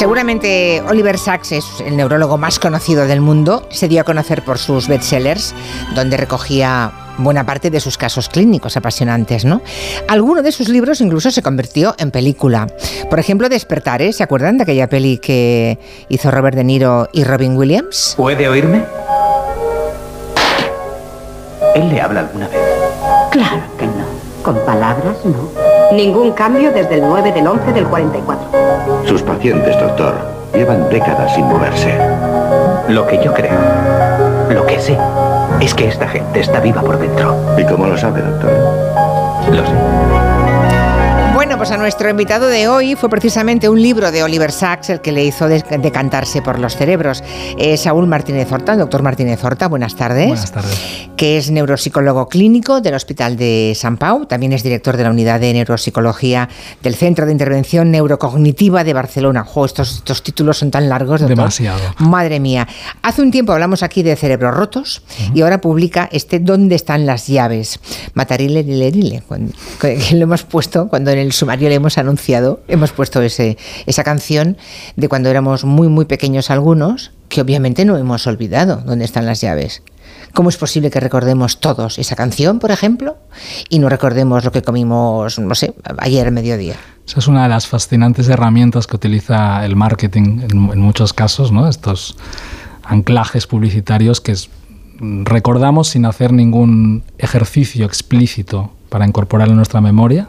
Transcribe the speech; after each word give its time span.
Seguramente 0.00 0.82
Oliver 0.88 1.18
Sacks 1.18 1.52
es 1.52 1.66
el 1.84 1.94
neurólogo 1.94 2.38
más 2.38 2.58
conocido 2.58 3.06
del 3.06 3.20
mundo. 3.20 3.68
Se 3.68 3.86
dio 3.86 4.00
a 4.00 4.04
conocer 4.04 4.42
por 4.42 4.56
sus 4.56 4.88
bestsellers, 4.88 5.54
donde 5.94 6.16
recogía 6.16 6.90
buena 7.18 7.44
parte 7.44 7.68
de 7.68 7.80
sus 7.80 7.98
casos 7.98 8.30
clínicos 8.30 8.78
apasionantes, 8.78 9.44
¿no? 9.44 9.60
Alguno 10.08 10.40
de 10.40 10.52
sus 10.52 10.70
libros 10.70 11.02
incluso 11.02 11.30
se 11.30 11.42
convirtió 11.42 11.94
en 11.98 12.12
película. 12.12 12.66
Por 13.10 13.18
ejemplo, 13.18 13.50
Despertar, 13.50 14.00
¿eh? 14.00 14.14
¿se 14.14 14.22
acuerdan 14.22 14.56
de 14.56 14.62
aquella 14.62 14.88
peli 14.88 15.18
que 15.18 15.78
hizo 16.08 16.30
Robert 16.30 16.56
De 16.56 16.64
Niro 16.64 17.10
y 17.12 17.24
Robin 17.24 17.54
Williams? 17.54 18.14
¿Puede 18.16 18.48
oírme? 18.48 18.86
¿Él 21.74 21.90
le 21.90 22.00
habla 22.00 22.20
alguna 22.20 22.48
vez? 22.48 22.58
Claro 23.32 23.62
que 23.78 23.84
no. 23.84 24.06
Con 24.42 24.64
palabras, 24.64 25.18
no. 25.26 25.69
Ningún 25.92 26.32
cambio 26.32 26.70
desde 26.70 26.96
el 26.96 27.02
9 27.02 27.32
del 27.32 27.46
11 27.48 27.72
del 27.72 27.84
44. 27.84 28.48
Sus 29.06 29.22
pacientes, 29.22 29.78
doctor, 29.80 30.14
llevan 30.54 30.88
décadas 30.88 31.34
sin 31.34 31.44
moverse. 31.46 31.92
Lo 32.88 33.06
que 33.08 33.22
yo 33.22 33.34
creo, 33.34 33.58
lo 34.50 34.64
que 34.66 34.78
sé, 34.78 34.96
es 35.60 35.74
que 35.74 35.88
esta 35.88 36.06
gente 36.06 36.40
está 36.40 36.60
viva 36.60 36.80
por 36.80 36.96
dentro. 36.96 37.34
¿Y 37.58 37.64
cómo 37.64 37.86
lo 37.86 37.98
sabe, 37.98 38.22
doctor? 38.22 38.50
Lo 39.50 39.66
sé. 39.66 40.29
Bueno, 41.50 41.62
pues 41.62 41.72
a 41.72 41.78
nuestro 41.78 42.08
invitado 42.08 42.46
de 42.46 42.68
hoy 42.68 42.94
fue 42.94 43.10
precisamente 43.10 43.68
un 43.68 43.82
libro 43.82 44.12
de 44.12 44.22
Oliver 44.22 44.52
Sacks 44.52 44.88
el 44.88 45.00
que 45.00 45.10
le 45.10 45.24
hizo 45.24 45.48
decantarse 45.48 46.42
por 46.42 46.60
los 46.60 46.76
cerebros. 46.76 47.24
Saúl 47.76 48.06
Martínez 48.06 48.52
Horta, 48.52 48.76
doctor 48.76 49.02
Martínez 49.02 49.42
Horta, 49.42 49.66
buenas 49.66 49.96
tardes. 49.96 50.28
Buenas 50.28 50.52
tardes. 50.52 50.78
Que 51.16 51.38
es 51.38 51.50
neuropsicólogo 51.50 52.28
clínico 52.28 52.80
del 52.80 52.94
Hospital 52.94 53.36
de 53.36 53.72
San 53.74 53.96
Pau, 53.96 54.26
también 54.26 54.52
es 54.52 54.62
director 54.62 54.96
de 54.96 55.02
la 55.02 55.10
Unidad 55.10 55.40
de 55.40 55.52
Neuropsicología 55.52 56.48
del 56.84 56.94
Centro 56.94 57.26
de 57.26 57.32
Intervención 57.32 57.90
Neurocognitiva 57.90 58.84
de 58.84 58.94
Barcelona. 58.94 59.42
Jo, 59.42 59.64
estos, 59.64 59.96
estos 59.96 60.22
títulos 60.22 60.58
son 60.58 60.70
tan 60.70 60.88
largos, 60.88 61.20
doctor. 61.20 61.36
Demasiado. 61.36 61.80
Madre 61.98 62.38
mía. 62.38 62.68
Hace 63.02 63.22
un 63.22 63.32
tiempo 63.32 63.52
hablamos 63.52 63.82
aquí 63.82 64.04
de 64.04 64.14
cerebros 64.14 64.54
rotos 64.54 65.02
y 65.34 65.40
ahora 65.40 65.60
publica 65.60 66.08
este 66.12 66.38
¿Dónde 66.38 66.76
están 66.76 67.06
las 67.06 67.26
llaves? 67.26 67.80
Matarile, 68.14 68.62
lile, 68.62 69.24
que 69.80 69.98
lo 70.12 70.22
hemos 70.22 70.44
puesto 70.44 70.86
cuando 70.86 71.10
en 71.10 71.18
el 71.18 71.32
sumario 71.40 71.68
le 71.68 71.74
hemos 71.74 71.98
anunciado, 71.98 72.60
hemos 72.68 72.92
puesto 72.92 73.20
ese, 73.22 73.58
esa 73.86 74.04
canción 74.04 74.56
de 74.96 75.08
cuando 75.08 75.28
éramos 75.28 75.64
muy, 75.64 75.88
muy 75.88 76.04
pequeños 76.04 76.50
algunos, 76.50 77.12
que 77.28 77.40
obviamente 77.40 77.84
no 77.84 77.96
hemos 77.96 78.26
olvidado 78.26 78.82
dónde 78.86 79.04
están 79.04 79.26
las 79.26 79.40
llaves. 79.40 79.82
¿Cómo 80.34 80.48
es 80.48 80.56
posible 80.56 80.90
que 80.90 81.00
recordemos 81.00 81.58
todos 81.58 81.98
esa 81.98 82.14
canción, 82.14 82.60
por 82.60 82.70
ejemplo, 82.70 83.16
y 83.68 83.78
no 83.78 83.88
recordemos 83.88 84.44
lo 84.44 84.52
que 84.52 84.62
comimos, 84.62 85.38
no 85.38 85.54
sé, 85.54 85.74
ayer 85.98 86.30
mediodía? 86.30 86.76
Esa 87.06 87.18
es 87.18 87.26
una 87.26 87.42
de 87.44 87.48
las 87.48 87.66
fascinantes 87.66 88.28
herramientas 88.28 88.86
que 88.86 88.96
utiliza 88.96 89.64
el 89.64 89.74
marketing 89.74 90.40
en, 90.42 90.70
en 90.72 90.80
muchos 90.80 91.12
casos, 91.12 91.50
¿no? 91.50 91.68
Estos 91.68 92.16
anclajes 92.84 93.46
publicitarios 93.46 94.20
que 94.20 94.32
es, 94.32 94.50
recordamos 95.00 95.88
sin 95.88 96.04
hacer 96.04 96.32
ningún 96.32 97.02
ejercicio 97.18 97.86
explícito 97.86 98.70
para 98.88 99.06
incorporarlo 99.06 99.52
en 99.52 99.56
nuestra 99.56 99.80
memoria 99.80 100.28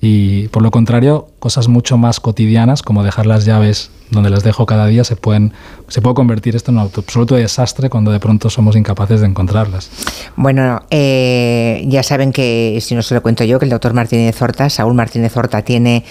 y 0.00 0.48
por 0.48 0.62
lo 0.62 0.70
contrario, 0.70 1.28
cosas 1.38 1.68
mucho 1.68 1.96
más 1.98 2.20
cotidianas, 2.20 2.82
como 2.82 3.02
dejar 3.02 3.26
las 3.26 3.44
llaves 3.44 3.90
donde 4.10 4.30
las 4.30 4.42
dejo 4.42 4.66
cada 4.66 4.86
día, 4.86 5.04
se, 5.04 5.16
pueden, 5.16 5.52
se 5.88 6.00
puede 6.00 6.14
convertir 6.14 6.56
esto 6.56 6.70
en 6.70 6.78
un 6.78 6.84
absoluto 6.84 7.34
desastre 7.34 7.90
cuando 7.90 8.10
de 8.10 8.20
pronto 8.20 8.48
somos 8.50 8.76
incapaces 8.76 9.20
de 9.20 9.26
encontrarlas. 9.26 9.90
Bueno, 10.36 10.82
eh, 10.90 11.84
ya 11.88 12.02
saben 12.02 12.32
que, 12.32 12.78
si 12.80 12.94
no 12.94 13.02
se 13.02 13.14
lo 13.14 13.22
cuento 13.22 13.44
yo, 13.44 13.58
que 13.58 13.64
el 13.64 13.70
doctor 13.70 13.92
Martínez 13.92 14.40
Horta, 14.40 14.70
Saúl 14.70 14.94
Martínez 14.94 15.36
Horta, 15.36 15.62
tiene 15.62 16.04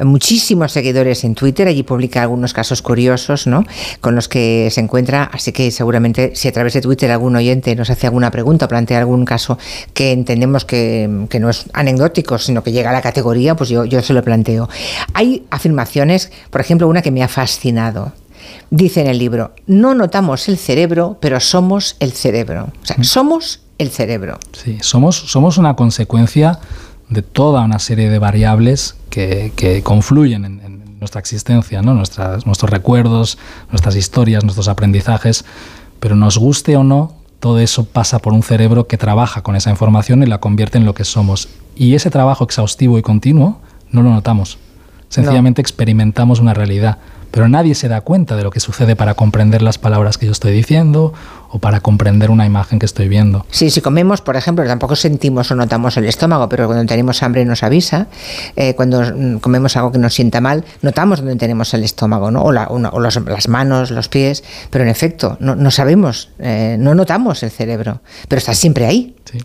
muchísimos 0.00 0.72
seguidores 0.72 1.24
en 1.24 1.34
Twitter, 1.34 1.68
allí 1.68 1.82
publica 1.82 2.22
algunos 2.22 2.52
casos 2.52 2.82
curiosos 2.82 3.46
¿no? 3.46 3.64
con 4.00 4.14
los 4.14 4.28
que 4.28 4.68
se 4.70 4.80
encuentra, 4.80 5.30
así 5.32 5.52
que 5.52 5.70
seguramente 5.70 6.32
si 6.34 6.48
a 6.48 6.52
través 6.52 6.72
de 6.74 6.80
Twitter 6.80 7.10
algún 7.10 7.36
oyente 7.36 7.74
nos 7.76 7.90
hace 7.90 8.06
alguna 8.06 8.30
pregunta 8.30 8.66
o 8.66 8.68
plantea 8.68 8.98
algún 8.98 9.24
caso 9.24 9.58
que 9.92 10.12
entendemos 10.12 10.64
que, 10.64 11.26
que 11.28 11.40
no 11.40 11.50
es 11.50 11.66
anecdótico, 11.72 12.38
sino 12.38 12.62
que 12.62 12.72
llega 12.72 12.90
a 12.90 12.92
la 12.92 13.02
categoría, 13.02 13.54
pues 13.54 13.70
yo, 13.70 13.84
yo 13.84 14.02
se 14.02 14.12
lo 14.12 14.22
planteo. 14.22 14.68
Hay 15.12 15.44
afirmaciones, 15.50 16.32
por 16.50 16.60
ejemplo, 16.60 16.88
una 16.88 17.02
que 17.02 17.10
me 17.10 17.22
ha. 17.22 17.28
Dice 18.70 19.00
en 19.00 19.06
el 19.06 19.18
libro, 19.18 19.52
no 19.66 19.94
notamos 19.94 20.48
el 20.48 20.58
cerebro, 20.58 21.16
pero 21.20 21.40
somos 21.40 21.96
el 22.00 22.12
cerebro. 22.12 22.68
O 22.82 22.86
sea, 22.86 23.02
somos 23.02 23.60
el 23.78 23.90
cerebro. 23.90 24.38
Sí, 24.52 24.78
somos, 24.82 25.16
somos 25.16 25.58
una 25.58 25.76
consecuencia 25.76 26.58
de 27.08 27.22
toda 27.22 27.62
una 27.62 27.78
serie 27.78 28.10
de 28.10 28.18
variables 28.18 28.96
que, 29.10 29.52
que 29.56 29.82
confluyen 29.82 30.44
en, 30.44 30.60
en, 30.60 30.84
nuestra 30.98 31.20
existencia, 31.20 31.82
¿no? 31.82 31.92
Nuestras, 31.92 32.46
nuestros 32.46 32.70
recuerdos, 32.70 33.36
nuestras 33.70 33.94
historias, 33.94 34.42
nuestros 34.42 34.68
aprendizajes, 34.68 35.44
pero 36.00 36.16
nos 36.16 36.38
guste 36.38 36.76
o 36.76 36.84
no, 36.84 37.12
todo 37.40 37.58
eso 37.58 37.84
pasa 37.84 38.20
por 38.20 38.32
un 38.32 38.42
cerebro 38.42 38.86
que 38.86 38.96
trabaja 38.96 39.42
con 39.42 39.54
esa 39.54 39.68
información 39.68 40.22
y 40.22 40.26
la 40.26 40.38
convierte 40.38 40.78
en 40.78 40.86
lo 40.86 40.94
que 40.94 41.04
somos. 41.04 41.50
Y 41.76 41.94
ese 41.94 42.10
trabajo 42.10 42.44
exhaustivo 42.44 42.98
y 42.98 43.02
continuo 43.02 43.60
no 43.90 44.02
lo 44.02 44.08
notamos. 44.08 44.56
Sencillamente 45.10 45.60
no. 45.60 45.62
experimentamos 45.62 46.40
una 46.40 46.54
realidad, 46.54 46.98
pero 47.34 47.48
nadie 47.48 47.74
se 47.74 47.88
da 47.88 48.00
cuenta 48.00 48.36
de 48.36 48.44
lo 48.44 48.52
que 48.52 48.60
sucede 48.60 48.94
para 48.94 49.14
comprender 49.14 49.60
las 49.60 49.76
palabras 49.76 50.18
que 50.18 50.26
yo 50.26 50.30
estoy 50.30 50.52
diciendo 50.52 51.12
o 51.50 51.58
para 51.58 51.80
comprender 51.80 52.30
una 52.30 52.46
imagen 52.46 52.78
que 52.78 52.86
estoy 52.86 53.08
viendo. 53.08 53.46
Sí, 53.50 53.70
si 53.70 53.80
comemos, 53.80 54.20
por 54.20 54.36
ejemplo, 54.36 54.64
tampoco 54.66 54.96
sentimos 54.96 55.50
o 55.50 55.54
notamos 55.54 55.96
el 55.96 56.04
estómago, 56.06 56.48
pero 56.48 56.66
cuando 56.66 56.84
tenemos 56.86 57.22
hambre 57.22 57.44
nos 57.44 57.62
avisa. 57.62 58.06
Eh, 58.56 58.74
cuando 58.74 59.40
comemos 59.40 59.76
algo 59.76 59.92
que 59.92 59.98
nos 59.98 60.14
sienta 60.14 60.40
mal, 60.40 60.64
notamos 60.82 61.20
dónde 61.20 61.36
tenemos 61.36 61.72
el 61.74 61.84
estómago, 61.84 62.30
¿no? 62.30 62.42
o, 62.42 62.52
la, 62.52 62.68
una, 62.68 62.90
o 62.90 63.00
los, 63.00 63.16
las 63.24 63.48
manos, 63.48 63.90
los 63.90 64.08
pies, 64.08 64.44
pero 64.70 64.84
en 64.84 64.90
efecto, 64.90 65.36
no, 65.40 65.54
no 65.56 65.70
sabemos, 65.70 66.30
eh, 66.38 66.76
no 66.78 66.94
notamos 66.94 67.42
el 67.42 67.50
cerebro, 67.50 68.00
pero 68.28 68.38
está 68.38 68.54
siempre 68.54 68.86
ahí. 68.86 69.16
Sí. 69.24 69.38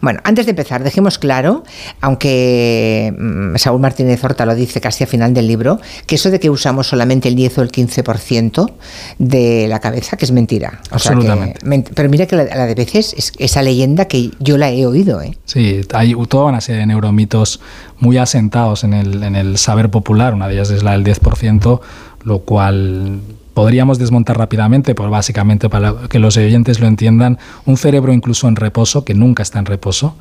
Bueno, 0.00 0.20
antes 0.24 0.46
de 0.46 0.50
empezar, 0.50 0.82
dejemos 0.82 1.18
claro, 1.18 1.62
aunque 2.00 3.14
mmm, 3.16 3.56
Saúl 3.56 3.80
Martínez 3.80 4.22
Horta 4.24 4.44
lo 4.44 4.54
dice 4.54 4.80
casi 4.80 5.04
al 5.04 5.10
final 5.10 5.34
del 5.34 5.46
libro, 5.46 5.80
que 6.06 6.16
eso 6.16 6.30
de 6.30 6.40
que 6.40 6.50
usamos 6.50 6.88
solamente 6.88 7.28
el 7.28 7.36
10 7.36 7.58
o 7.58 7.62
el 7.62 7.70
15% 7.70 8.72
de 9.18 9.66
la 9.68 9.78
cabeza, 9.78 10.16
que 10.16 10.24
es 10.24 10.32
mentira. 10.32 10.80
O 10.90 10.94
Absolutamente. 10.94 11.44
Sea 11.44 11.49
que, 11.49 11.49
pero 11.94 12.08
mira 12.08 12.26
que 12.26 12.36
la, 12.36 12.44
la 12.44 12.66
de 12.66 12.74
veces 12.74 13.14
es 13.16 13.32
esa 13.38 13.62
leyenda 13.62 14.06
que 14.06 14.30
yo 14.38 14.58
la 14.58 14.70
he 14.70 14.86
oído. 14.86 15.20
¿eh? 15.22 15.36
Sí, 15.44 15.80
hay 15.92 16.14
toda 16.28 16.46
una 16.46 16.60
serie 16.60 16.80
de 16.80 16.86
neuromitos 16.86 17.60
muy 17.98 18.18
asentados 18.18 18.84
en 18.84 18.94
el, 18.94 19.22
en 19.22 19.36
el 19.36 19.58
saber 19.58 19.90
popular, 19.90 20.34
una 20.34 20.48
de 20.48 20.54
ellas 20.54 20.70
es 20.70 20.82
la 20.82 20.92
del 20.92 21.04
10%, 21.04 21.80
lo 22.24 22.38
cual 22.40 23.20
podríamos 23.54 23.98
desmontar 23.98 24.38
rápidamente, 24.38 24.94
pues 24.94 25.10
básicamente 25.10 25.68
para 25.68 25.94
que 26.08 26.18
los 26.18 26.36
oyentes 26.36 26.80
lo 26.80 26.86
entiendan, 26.86 27.38
un 27.66 27.76
cerebro 27.76 28.12
incluso 28.12 28.48
en 28.48 28.56
reposo, 28.56 29.04
que 29.04 29.14
nunca 29.14 29.42
está 29.42 29.58
en 29.58 29.66
reposo, 29.66 30.14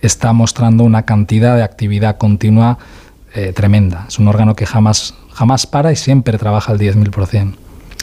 está 0.00 0.32
mostrando 0.32 0.84
una 0.84 1.02
cantidad 1.02 1.56
de 1.56 1.62
actividad 1.62 2.18
continua 2.18 2.78
eh, 3.34 3.52
tremenda. 3.52 4.04
Es 4.08 4.18
un 4.18 4.28
órgano 4.28 4.54
que 4.54 4.66
jamás, 4.66 5.14
jamás 5.32 5.66
para 5.66 5.92
y 5.92 5.96
siempre 5.96 6.38
trabaja 6.38 6.72
al 6.72 6.78
10.000%. 6.78 7.54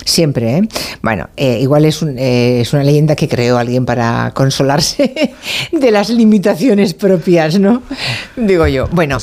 Siempre, 0.05 0.57
¿eh? 0.57 0.67
Bueno, 1.01 1.29
eh, 1.37 1.59
igual 1.61 1.85
es, 1.85 2.01
un, 2.01 2.17
eh, 2.17 2.61
es, 2.61 2.73
una 2.73 2.83
leyenda 2.83 3.15
que 3.15 3.27
creó 3.27 3.57
alguien 3.57 3.85
para 3.85 4.31
consolarse 4.33 5.33
de 5.71 5.91
las 5.91 6.09
limitaciones 6.09 6.93
propias, 6.93 7.59
¿no? 7.59 7.83
Digo 8.35 8.67
yo. 8.67 8.87
Bueno, 8.91 9.17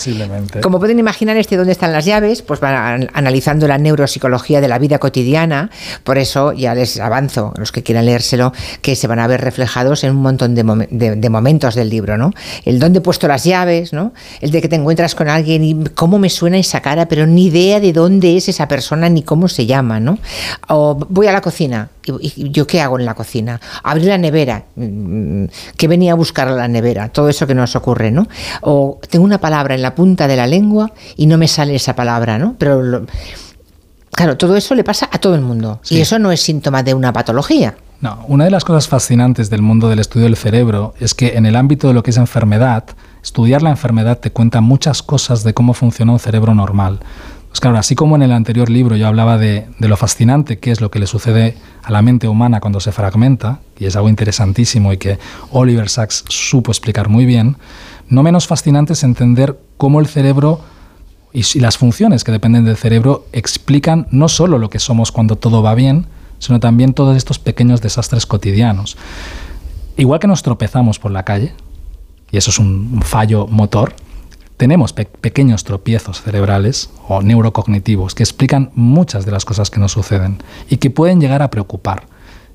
como 0.63 0.79
pueden 0.79 0.99
imaginar, 0.99 1.37
este 1.37 1.57
¿Dónde 1.57 1.73
están 1.73 1.93
las 1.93 2.05
llaves? 2.05 2.43
Pues 2.43 2.61
van 2.61 3.09
analizando 3.15 3.67
la 3.67 3.79
neuropsicología 3.79 4.61
de 4.61 4.69
la 4.69 4.79
vida 4.79 4.99
cotidiana. 4.99 5.71
Por 6.05 6.19
eso 6.19 6.53
ya 6.53 6.75
les 6.75 7.01
avanzo, 7.01 7.53
los 7.57 7.73
que 7.73 7.83
quieran 7.83 8.07
leérselo, 8.07 8.53
que 8.81 8.95
se 8.95 9.07
van 9.09 9.19
a 9.19 9.27
ver 9.27 9.41
reflejados 9.41 10.05
en 10.05 10.13
un 10.13 10.23
montón 10.23 10.55
de, 10.55 10.63
mom 10.63 10.81
de, 10.91 11.17
de 11.17 11.31
momentos 11.31 11.75
del 11.75 11.91
libro, 11.91 12.17
¿no? 12.17 12.33
El 12.65 12.79
dónde 12.79 13.01
he 13.01 13.03
puesto 13.03 13.27
las 13.27 13.45
llaves, 13.45 13.93
¿no? 13.93 14.13
El 14.41 14.53
de 14.53 14.63
que 14.63 14.69
te 14.69 14.77
encuentras 14.77 15.15
con 15.15 15.29
alguien 15.29 15.65
y 15.65 15.85
cómo 15.95 16.19
me 16.19 16.31
suena 16.31 16.59
esa 16.59 16.81
cara, 16.81 17.09
pero 17.09 17.27
ni 17.27 17.47
idea 17.47 17.81
de 17.81 17.93
dónde 17.93 18.37
es 18.37 18.49
esa 18.49 18.69
persona 18.69 19.09
ni 19.09 19.23
cómo 19.23 19.49
se 19.49 19.67
llama, 19.67 19.99
¿no? 19.99 20.19
O 20.69 20.95
voy 21.09 21.27
a 21.27 21.33
la 21.33 21.41
cocina. 21.41 21.89
¿Y 22.21 22.51
yo 22.51 22.67
qué 22.67 22.81
hago 22.81 22.99
en 22.99 23.05
la 23.05 23.15
cocina? 23.15 23.61
Abrir 23.83 24.07
la 24.07 24.19
nevera. 24.19 24.65
¿Qué 25.77 25.89
venía 25.89 26.13
a 26.13 26.15
buscar 26.15 26.49
a 26.49 26.53
la 26.53 26.69
nevera? 26.69 27.09
Todo 27.09 27.29
eso 27.29 27.47
que 27.47 27.55
nos 27.55 27.77
ocurre, 27.77 28.11
¿no? 28.11 28.29
O 28.63 28.99
tengo 29.09 29.25
una 29.25 29.39
palabra 29.39 29.75
en 29.75 29.83
la 29.83 29.95
punta 29.95 30.27
de 30.27 30.37
la 30.37 30.47
lengua 30.47 30.93
y 31.17 31.27
no 31.27 31.39
me 31.39 31.49
sale 31.49 31.75
esa 31.75 31.95
palabra, 31.95 32.39
¿no? 32.39 32.55
Pero 32.59 32.83
lo, 32.83 33.07
claro, 34.13 34.37
todo 34.37 34.57
eso 34.57 34.75
le 34.75 34.85
pasa 34.85 35.09
a 35.13 35.19
todo 35.19 35.35
el 35.35 35.43
mundo. 35.43 35.81
Sí. 35.83 35.97
Y 35.97 36.01
eso 36.01 36.19
no 36.19 36.33
es 36.33 36.41
síntoma 36.41 36.83
de 36.83 36.95
una 36.95 37.13
patología. 37.13 37.77
No, 38.01 38.25
una 38.29 38.45
de 38.45 38.53
las 38.53 38.65
cosas 38.65 38.87
fascinantes 38.87 39.51
del 39.51 39.61
mundo 39.61 39.89
del 39.89 39.99
estudio 39.99 40.27
del 40.27 40.37
cerebro 40.37 40.95
es 41.01 41.15
que 41.15 41.37
en 41.37 41.47
el 41.47 41.57
ámbito 41.57 41.89
de 41.89 41.95
lo 41.95 42.05
que 42.05 42.13
es 42.13 42.17
enfermedad, 42.17 42.85
estudiar 43.25 43.63
la 43.63 43.71
enfermedad 43.71 44.19
te 44.19 44.31
cuenta 44.31 44.61
muchas 44.61 45.03
cosas 45.03 45.43
de 45.43 45.53
cómo 45.53 45.75
funciona 45.75 46.13
un 46.13 46.21
cerebro 46.21 46.55
normal. 46.55 47.01
Pues 47.49 47.61
claro, 47.61 47.79
así 47.79 47.95
como 47.95 48.15
en 48.15 48.23
el 48.23 48.33
anterior 48.33 48.69
libro 48.69 48.97
yo 48.97 49.07
hablaba 49.09 49.39
de, 49.39 49.67
lo 49.79 49.97
fascinante 49.97 50.59
que 50.59 50.71
es 50.71 50.81
lo 50.81 50.91
que 50.91 50.99
le 50.99 51.07
sucede 51.07 51.57
a 51.83 51.91
la 51.91 52.03
mente 52.03 52.29
humana 52.29 52.61
cuando 52.61 52.79
se 52.81 52.93
fragmenta, 52.93 53.61
y 53.79 53.87
es 53.87 53.97
algo 53.97 54.09
interesantísimo 54.09 54.93
y 54.93 54.99
que 54.99 55.19
Oliver 55.51 55.89
Sacks 55.89 56.25
supo 56.29 56.71
explicar 56.71 57.09
muy 57.09 57.25
bien, 57.25 57.57
no 58.09 58.23
menos 58.23 58.47
fascinante 58.47 58.93
es 58.93 59.03
entender 59.03 59.59
cómo 59.77 60.01
el 60.01 60.07
cerebro 60.07 60.61
y 61.33 61.61
las 61.61 61.79
funciones 61.79 62.25
que 62.25 62.33
dependen 62.33 62.65
del 62.65 62.77
cerebro 62.77 63.27
explican 63.33 64.07
no 64.11 64.29
solo 64.29 64.59
lo 64.59 64.71
que 64.71 64.79
somos 64.79 65.13
cuando 65.13 65.37
todo 65.37 65.63
va 65.63 65.75
bien, 65.75 66.07
sino 66.39 66.61
también 66.61 66.95
todos 66.95 67.17
estos 67.17 67.39
pequeños 67.39 67.81
desastres 67.81 68.27
cotidianos. 68.27 68.97
Igual 69.97 70.21
que 70.21 70.27
nos 70.27 70.43
tropezamos 70.43 70.99
por 70.99 71.11
la 71.11 71.25
calle, 71.25 71.55
y 72.31 72.37
eso 72.37 72.51
es 72.51 72.59
un 72.59 73.03
fallo 73.03 73.47
motor, 73.47 73.95
tenemos 74.59 74.93
pequeños 74.93 75.65
tropiezos 75.65 76.21
cerebrales 76.21 76.91
o 77.09 77.23
neurocognitivos 77.23 78.15
que 78.15 78.25
explican 78.25 78.71
muchas 78.75 79.25
de 79.25 79.31
las 79.31 79.45
cosas 79.45 79.71
que 79.71 79.81
nos 79.81 79.93
suceden 79.93 80.43
y 80.69 80.77
que 80.77 80.91
pueden 80.91 81.21
llegar 81.21 81.43
a 81.43 81.51
preocupar. 81.51 82.09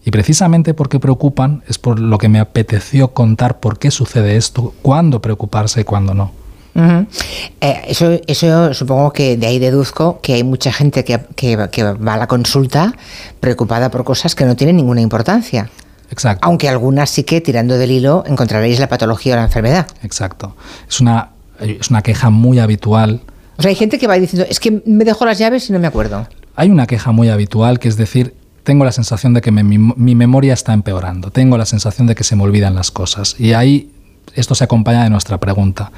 Y 0.05 0.11
precisamente 0.11 0.73
porque 0.73 1.00
preocupan 1.00 1.63
es 1.67 1.79
por 1.79 2.00
lo 2.00 2.17
que 2.17 2.27
me 2.27 2.41
apeteció 2.41 3.13
contar 3.13 3.61
por 3.61 3.79
qué 3.79 3.89
sucede 3.89 4.35
esto, 4.35 4.73
cuándo 4.81 5.21
preocuparse 5.21 5.81
y 5.81 5.83
cuándo 5.85 6.13
no. 6.13 6.31
Eh, 6.75 7.81
eso, 7.88 8.19
eso 8.27 8.73
supongo 8.73 9.13
que 9.13 9.38
de 9.38 9.47
ahí 9.47 9.59
deduzco 9.59 10.19
que 10.21 10.33
hay 10.33 10.44
mucha 10.44 10.73
gente 10.73 11.05
que, 11.05 11.21
que, 11.35 11.55
va 11.55 12.13
a 12.15 12.17
la 12.17 12.27
consulta 12.27 12.94
preocupada 13.39 13.91
por 13.91 14.03
cosas 14.03 14.35
que 14.35 14.44
no 14.44 14.55
tienen 14.55 14.75
ninguna 14.75 15.00
importancia. 15.00 15.69
Exacto. 16.09 16.45
Aunque 16.45 16.67
algunas 16.67 17.09
sí 17.09 17.23
que, 17.23 17.41
tirando 17.41 17.77
del 17.77 17.91
hilo, 17.91 18.23
encontraréis 18.27 18.79
la 18.79 18.89
patología 18.89 19.33
o 19.33 19.38
la 19.38 19.44
enfermedad. 19.44 19.88
Exacto. 20.03 20.55
Es 20.88 21.00
una, 21.00 21.32
es 21.59 21.89
una 21.89 22.01
queja 22.01 22.29
muy 22.29 22.59
habitual. 22.59 23.21
O 23.57 23.61
sea, 23.61 23.69
hay 23.69 23.75
gente 23.75 24.00
que 24.00 24.07
va 24.07 24.15
diciendo, 24.15 24.47
es 24.50 24.59
que 24.59 24.81
me 24.85 25.05
dejo 25.05 25.25
las 25.25 25.38
llaves 25.38 25.69
y 25.69 25.73
no 25.73 25.79
me 25.79 25.88
acuerdo. 25.88 26.27
Hay 26.55 26.69
una 26.69 26.88
queja 26.88 27.11
muy 27.11 27.29
habitual 27.29 27.79
que 27.79 27.88
es 27.88 27.97
decir, 27.97 28.33
tengo 28.63 28.85
la 28.85 28.91
sensación 28.91 29.33
de 29.33 29.41
que 29.41 29.51
mi, 29.51 29.77
mi, 29.77 30.15
memoria 30.15 30.53
está 30.53 30.73
empeorando, 30.73 31.31
tengo 31.31 31.57
la 31.57 31.65
sensación 31.65 32.07
de 32.07 32.15
que 32.15 32.23
se 32.23 32.35
me 32.35 32.44
olvidan 32.44 32.75
las 32.75 32.91
cosas. 32.91 33.35
Y 33.39 33.53
ahí 33.53 33.91
esto 34.35 34.55
se 34.55 34.63
acompaña 34.63 35.03
de 35.03 35.09
nuestra 35.09 35.39
pregunta 35.39 35.91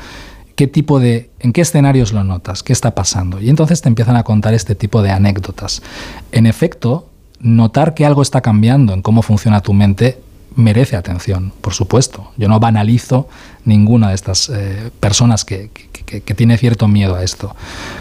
qué 0.55 0.67
tipo 0.67 0.99
de, 0.99 1.29
en 1.39 1.53
qué 1.53 1.61
escenarios 1.61 2.13
lo 2.13 2.23
notas, 2.23 2.63
qué 2.63 2.73
está 2.73 2.95
pasando. 2.95 3.39
Y 3.41 3.49
entonces 3.49 3.81
te 3.81 3.89
empiezan 3.89 4.15
a 4.15 4.23
contar 4.23 4.53
este 4.53 4.73
tipo 4.73 5.01
de 5.01 5.11
anécdotas. 5.11 5.81
En 6.31 6.45
efecto, 6.47 7.09
notar 7.39 7.93
que 7.93 8.05
algo 8.05 8.21
está 8.21 8.41
cambiando 8.41 8.93
en 8.93 9.01
cómo 9.01 9.21
funciona 9.21 9.61
tu 9.61 9.73
mente 9.73 10.19
merece 10.55 10.95
atención, 10.95 11.51
por 11.61 11.73
supuesto. 11.73 12.31
Yo 12.37 12.47
no 12.47 12.59
banalizo 12.59 13.27
ninguna 13.63 14.09
de 14.09 14.15
estas 14.15 14.49
eh, 14.49 14.91
personas 14.99 15.45
que, 15.45 15.69
que, 15.71 16.21
que, 16.21 16.33
tiene 16.33 16.57
cierto 16.57 16.87
miedo 16.87 17.15
a 17.15 17.23
esto. 17.23 17.55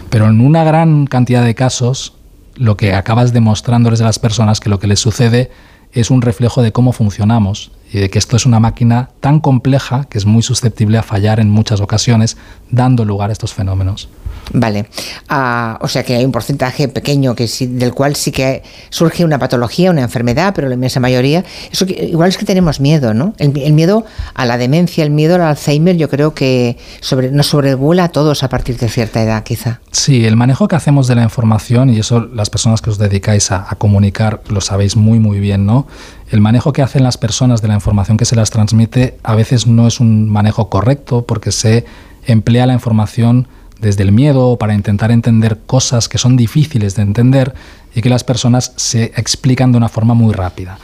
Pero 0.09 0.27
en 0.27 0.41
una 0.41 0.63
gran 0.63 1.05
cantidad 1.05 1.43
de 1.43 1.55
casos, 1.55 2.13
lo 2.55 2.77
que 2.77 2.93
acabas 2.93 3.33
demostrándoles 3.33 4.01
a 4.01 4.05
las 4.05 4.19
personas 4.19 4.59
que 4.59 4.69
lo 4.69 4.79
que 4.79 4.87
les 4.87 4.99
sucede 4.99 5.51
es 5.91 6.11
un 6.11 6.21
reflejo 6.21 6.61
de 6.61 6.71
cómo 6.71 6.91
funcionamos 6.91 7.71
y 7.95 7.99
de 7.99 8.09
que 8.09 8.19
esto 8.19 8.35
es 8.35 8.45
una 8.45 8.59
máquina 8.59 9.11
tan 9.21 9.39
compleja 9.39 10.03
que 10.09 10.17
es 10.17 10.25
muy 10.25 10.43
susceptible 10.43 10.97
a 10.97 11.03
fallar 11.03 11.39
en 11.39 11.49
muchas 11.49 11.79
ocasiones, 11.79 12.35
dando 12.69 13.05
lugar 13.05 13.29
a 13.29 13.33
estos 13.33 13.53
fenómenos. 13.53 14.09
Vale. 14.51 14.87
Ah, 15.29 15.79
o 15.81 15.87
sea 15.87 16.03
que 16.03 16.13
hay 16.13 16.25
un 16.25 16.33
porcentaje 16.33 16.89
pequeño 16.89 17.35
que 17.35 17.47
sí, 17.47 17.67
del 17.67 17.93
cual 17.93 18.17
sí 18.17 18.33
que 18.33 18.63
surge 18.89 19.23
una 19.23 19.39
patología, 19.39 19.91
una 19.91 20.01
enfermedad, 20.01 20.51
pero 20.53 20.67
la 20.67 20.75
inmensa 20.75 20.99
mayoría, 20.99 21.45
eso 21.71 21.85
igual 21.87 22.27
es 22.27 22.37
que 22.37 22.45
tenemos 22.45 22.81
miedo, 22.81 23.13
¿no? 23.13 23.33
El, 23.37 23.53
miedo 23.73 24.05
a 24.33 24.45
la 24.45 24.57
demencia, 24.57 25.05
el 25.05 25.09
miedo 25.09 25.35
al 25.35 25.41
Alzheimer, 25.41 25.95
yo 25.95 26.09
creo 26.09 26.33
que 26.33 26.77
sobre, 26.99 27.31
nos 27.31 27.47
sobrevuela 27.47 28.03
a 28.03 28.09
todos 28.09 28.43
a 28.43 28.49
partir 28.49 28.77
de 28.77 28.89
cierta 28.89 29.23
edad, 29.23 29.41
quizá. 29.43 29.79
Sí, 29.91 30.25
el 30.25 30.35
manejo 30.35 30.67
que 30.67 30.75
hacemos 30.75 31.07
de 31.07 31.15
la 31.15 31.23
información, 31.23 31.89
y 31.89 31.99
eso 31.99 32.19
las 32.19 32.49
personas 32.49 32.81
que 32.81 32.89
os 32.89 32.97
dedicáis 32.97 33.51
a, 33.51 33.65
a 33.69 33.75
comunicar 33.75 34.41
lo 34.49 34.59
sabéis 34.59 34.97
muy, 34.97 35.17
muy 35.17 35.39
bien, 35.39 35.65
¿no? 35.65 35.87
El 36.29 36.41
manejo 36.41 36.73
que 36.73 36.81
hacen 36.81 37.03
las 37.03 37.17
personas 37.17 37.61
de 37.61 37.67
la 37.67 37.75
información 37.75 38.17
que 38.17 38.25
se 38.25 38.35
las 38.35 38.49
transmite 38.49 39.17
a 39.23 39.35
veces 39.35 39.67
no 39.67 39.87
es 39.87 39.99
un 39.99 40.29
manejo 40.29 40.69
correcto 40.69 41.25
porque 41.25 41.51
se 41.51 41.85
emplea 42.25 42.65
la 42.65 42.73
información 42.73 43.47
desde 43.79 44.03
el 44.03 44.11
miedo 44.11 44.57
para 44.57 44.73
intentar 44.73 45.11
entender 45.11 45.59
cosas 45.65 46.09
que 46.09 46.17
son 46.17 46.35
difíciles 46.35 46.95
de 46.95 47.03
entender 47.03 47.53
y 47.93 48.01
que 48.01 48.09
las 48.09 48.23
personas 48.23 48.73
se 48.75 49.05
explican 49.15 49.71
de 49.71 49.77
una 49.77 49.89
forma 49.89 50.13
muy 50.13 50.33
rápida. 50.33 50.79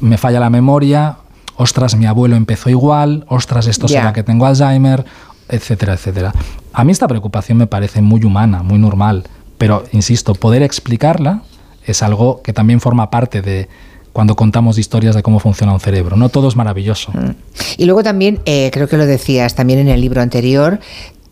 Me 0.00 0.18
falla 0.18 0.38
la 0.38 0.50
memoria, 0.50 1.16
ostras, 1.56 1.96
mi 1.96 2.06
abuelo 2.06 2.36
empezó 2.36 2.70
igual, 2.70 3.24
ostras, 3.28 3.66
esto 3.66 3.88
será 3.88 4.12
que 4.12 4.22
tengo 4.22 4.46
Alzheimer, 4.46 5.04
etcétera, 5.48 5.94
etcétera. 5.94 6.32
A 6.72 6.84
mí 6.84 6.92
esta 6.92 7.08
preocupación 7.08 7.58
me 7.58 7.66
parece 7.66 8.02
muy 8.02 8.22
humana, 8.24 8.62
muy 8.62 8.78
normal, 8.78 9.24
pero 9.58 9.84
insisto, 9.92 10.34
poder 10.34 10.62
explicarla 10.62 11.42
es 11.84 12.02
algo 12.02 12.42
que 12.42 12.52
también 12.52 12.80
forma 12.80 13.10
parte 13.10 13.42
de 13.42 13.68
cuando 14.16 14.34
contamos 14.34 14.78
historias 14.78 15.14
de 15.14 15.22
cómo 15.22 15.40
funciona 15.40 15.74
un 15.74 15.78
cerebro. 15.78 16.16
No 16.16 16.30
todo 16.30 16.48
es 16.48 16.56
maravilloso. 16.56 17.12
Mm. 17.12 17.32
Y 17.76 17.84
luego 17.84 18.02
también, 18.02 18.40
eh, 18.46 18.70
creo 18.72 18.88
que 18.88 18.96
lo 18.96 19.04
decías 19.04 19.54
también 19.54 19.78
en 19.78 19.88
el 19.88 20.00
libro 20.00 20.22
anterior, 20.22 20.80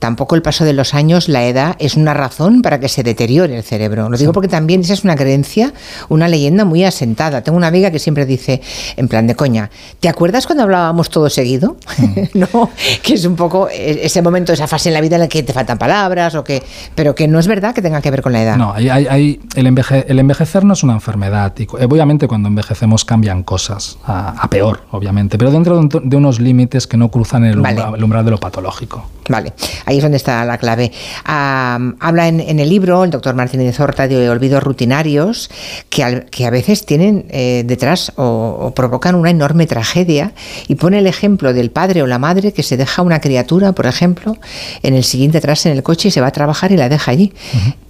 tampoco 0.05 0.35
el 0.35 0.43
paso 0.43 0.67
de 0.67 0.75
los 0.75 0.93
años, 0.93 1.31
la 1.31 1.47
edad, 1.47 1.77
es 1.79 1.97
una 1.97 2.13
razón 2.13 2.61
para 2.61 2.79
que 2.79 2.91
se 2.91 3.03
deteriore 3.03 3.57
el 3.57 3.63
cerebro. 3.63 4.11
Lo 4.11 4.19
digo 4.19 4.33
porque 4.35 4.49
también 4.49 4.83
esa 4.83 4.93
es 4.93 5.03
una 5.03 5.17
creencia, 5.17 5.73
una 6.11 6.29
leyenda 6.29 6.67
muy 6.67 6.85
asentada. 6.85 7.43
Tengo 7.43 7.57
una 7.57 7.69
amiga 7.69 7.91
que 7.91 7.99
siempre 7.99 8.27
dice, 8.27 8.61
en 8.99 9.09
plan 9.09 9.27
de 9.27 9.35
coña, 9.35 9.71
¿te 10.01 10.11
acuerdas 10.11 10.45
cuando 10.45 10.65
hablábamos 10.65 11.09
todo 11.09 11.31
seguido? 11.31 11.79
Mm. 11.97 12.21
no, 12.35 12.69
que 13.03 13.15
es 13.15 13.25
un 13.25 13.35
poco 13.35 13.71
e-, 13.71 14.05
ese 14.05 14.21
momento, 14.21 14.53
esa 14.53 14.67
fase 14.67 14.91
en 14.91 14.93
la 14.93 15.01
vida 15.01 15.17
en 15.17 15.23
la 15.23 15.29
que 15.29 15.43
te 15.43 15.55
faltan 15.55 15.79
palabras, 15.79 16.35
o 16.35 16.45
que, 16.45 16.63
pero 16.95 17.15
que 17.15 17.27
no 17.27 17.39
es 17.39 17.47
verdad 17.47 17.75
que 17.75 17.81
tenga 17.81 18.03
que 18.03 18.11
ver 18.11 18.21
con 18.21 18.35
la 18.35 18.43
edad. 18.43 18.57
No, 18.59 18.75
hay, 18.75 18.91
hay, 18.91 19.41
el, 19.55 19.67
el, 19.67 20.19
envejecer 20.19 20.67
no 20.67 20.75
es 20.75 20.83
una 20.83 20.93
enfermedad. 20.93 21.55
Y 21.57 21.67
obviamente 21.83 22.29
cuando 22.29 22.49
envejecemos 22.49 23.07
cambian 23.07 23.43
cosas, 23.43 23.97
a, 24.05 24.51
peor, 24.51 24.83
obviamente, 24.91 25.39
pero 25.39 25.51
dentro 25.51 25.81
de, 25.83 26.17
unos 26.19 26.41
límites 26.41 26.87
que 26.87 26.99
no 26.99 27.09
cruzan 27.11 27.47
el, 27.47 27.65
el 27.65 28.05
umbral 28.05 28.23
de 28.23 28.33
lo 28.33 28.39
patológico. 28.39 29.09
Vale, 29.31 29.55
ahí 29.95 29.99
es 29.99 30.03
donde 30.03 30.17
está 30.17 30.45
la 30.45 30.59
clave. 30.59 30.93
habla 31.25 32.29
en, 32.29 32.59
el 32.59 32.69
libro 32.69 33.05
el 33.05 33.11
doctor 33.11 33.35
Martínez 33.35 33.79
Horta 33.81 34.09
de 34.09 34.29
olvidos 34.29 34.63
rutinarios 34.63 35.51
que, 35.89 36.05
a 36.05 36.51
veces 36.51 36.85
tienen 36.85 37.27
eh, 37.31 37.63
detrás 37.67 38.13
o, 38.17 38.73
provocan 38.75 39.15
una 39.15 39.31
enorme 39.31 39.67
tragedia 39.67 40.33
y 40.69 40.75
pone 40.75 40.99
el 40.99 41.07
ejemplo 41.07 41.53
del 41.53 41.71
padre 41.71 42.03
o 42.03 42.07
la 42.07 42.19
madre 42.19 42.53
que 42.53 42.63
se 42.63 42.77
deja 42.77 43.03
una 43.03 43.21
criatura, 43.21 43.73
por 43.73 43.87
ejemplo, 43.87 44.37
en 44.83 44.95
el 44.95 45.05
siguiente 45.05 45.39
atrás 45.39 45.67
en 45.67 45.73
el 45.73 45.83
coche 45.83 46.09
y 46.09 46.11
se 46.11 46.21
va 46.21 46.29
a 46.29 46.33
trabajar 46.33 46.73
y 46.73 46.77
la 46.77 46.89
deja 46.89 47.11
allí. 47.11 47.33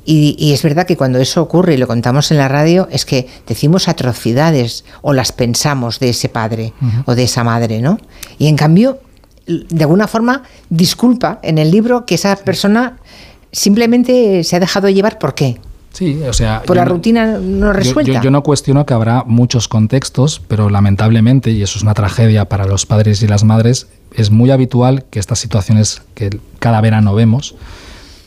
y, 0.04 0.52
es 0.52 0.62
verdad 0.62 0.86
que 0.86 0.96
cuando 0.96 1.18
eso 1.18 1.42
ocurre 1.42 1.74
y 1.74 1.76
lo 1.78 1.86
contamos 1.86 2.30
en 2.30 2.36
la 2.36 2.48
radio 2.48 2.88
es 2.90 3.04
que 3.04 3.26
decimos 3.46 3.88
atrocidades 3.88 4.84
o 5.02 5.12
las 5.14 5.32
pensamos 5.32 5.98
de 5.98 6.10
ese 6.10 6.28
padre 6.28 6.72
o 7.06 7.14
de 7.14 7.24
esa 7.24 7.42
madre, 7.44 7.80
¿no? 7.80 7.98
Y 8.38 8.48
en 8.48 8.56
cambio 8.56 9.00
de 9.46 9.84
alguna 9.84 10.06
forma 10.06 10.42
disculpa 10.70 11.38
en 11.42 11.58
el 11.58 11.70
libro 11.70 12.06
que 12.06 12.14
esa 12.14 12.36
persona 12.36 12.96
simplemente 13.52 14.44
se 14.44 14.56
ha 14.56 14.60
dejado 14.60 14.88
llevar 14.88 15.18
por 15.18 15.34
qué. 15.34 15.60
Sí, 15.92 16.20
o 16.28 16.32
sea. 16.32 16.62
Por 16.66 16.76
la 16.76 16.84
rutina 16.84 17.38
no 17.38 17.72
resuelta. 17.72 18.20
Yo, 18.20 18.30
no 18.32 18.42
cuestiono 18.42 18.84
que 18.84 18.94
habrá 18.94 19.22
muchos 19.24 19.68
contextos, 19.68 20.42
pero 20.48 20.68
lamentablemente, 20.68 21.52
y 21.52 21.62
eso 21.62 21.78
es 21.78 21.84
una 21.84 21.94
tragedia 21.94 22.46
para 22.46 22.66
los 22.66 22.84
padres 22.84 23.22
y 23.22 23.28
las 23.28 23.44
madres, 23.44 23.86
es 24.12 24.32
muy 24.32 24.50
habitual 24.50 25.04
que 25.08 25.20
estas 25.20 25.38
situaciones 25.38 26.02
que 26.14 26.36
cada 26.58 26.80
verano 26.80 27.14
vemos 27.14 27.54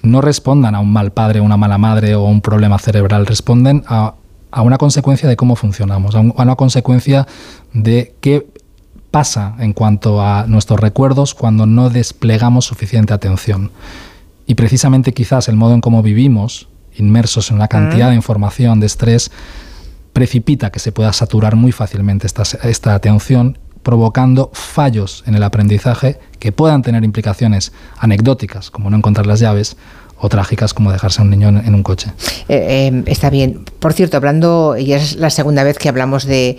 no 0.02 0.22
respondan 0.22 0.76
a 0.76 0.80
un 0.80 0.94
mal 0.94 1.12
padre, 1.12 1.42
una 1.42 1.58
mala 1.58 1.78
madre 1.78 2.16
o 2.16 2.24
un 2.24 2.40
problema 2.40 2.80
cerebral, 2.80 3.26
responden 3.26 3.84
a, 3.88 4.14
a 4.52 4.62
una 4.62 4.78
consecuencia 4.78 5.28
de 5.28 5.36
cómo 5.36 5.58
funcionamos, 5.58 6.16
a, 6.16 6.20
a 6.20 6.22
una 6.22 6.56
consecuencia 6.56 7.28
de 7.74 8.16
qué 8.22 8.48
pasa 9.12 9.56
en 9.60 9.74
cuanto 9.74 10.22
a 10.22 10.46
nuestros 10.48 10.80
recuerdos 10.80 11.34
cuando 11.34 11.66
no 11.66 11.90
desplegamos 11.90 12.66
suficiente 12.66 13.14
atención. 13.14 13.72
Y 14.46 14.56
precisamente 14.56 15.14
quizás 15.14 15.48
el 15.50 15.56
modo 15.56 15.74
en 15.74 15.82
cómo 15.82 16.02
vivimos, 16.02 16.68
inmersos 16.96 17.50
en 17.50 17.58
una 17.58 17.68
cantidad 17.68 18.10
de 18.10 18.16
información, 18.16 18.80
de 18.80 18.88
estrés, 18.88 19.32
precipita 20.14 20.72
que 20.72 20.80
se 20.80 20.92
pueda 20.92 21.14
saturar 21.14 21.56
muy 21.56 21.72
fácilmente 21.72 22.26
esta, 22.26 22.44
esta 22.64 22.96
atención 22.96 23.58
provocando 23.84 24.50
fallos 24.54 25.24
en 25.28 25.36
el 25.36 25.44
aprendizaje 25.44 26.20
que 26.40 26.52
puedan 26.52 26.82
tener 26.82 27.04
implicaciones 27.04 27.72
anecdóticas, 27.98 28.70
como 28.70 28.90
no 28.90 28.98
encontrar 28.98 29.28
las 29.28 29.40
llaves, 29.40 29.78
o 30.20 30.30
trágicas 30.30 30.74
como 30.74 30.92
dejarse 30.92 31.22
a 31.22 31.24
un 31.24 31.30
niño 31.30 31.50
en, 31.50 31.76
un 31.76 31.84
coche. 31.84 32.12
Eh, 32.50 32.90
eh, 32.92 33.04
está 33.06 33.30
bien. 33.30 33.66
Por 33.80 33.94
cierto, 33.94 34.18
hablando, 34.18 34.76
y 34.78 34.94
es 34.94 35.16
la 35.16 35.30
segunda 35.30 35.64
vez 35.64 35.78
que 35.78 35.90
hablamos 35.90 36.26
de, 36.26 36.58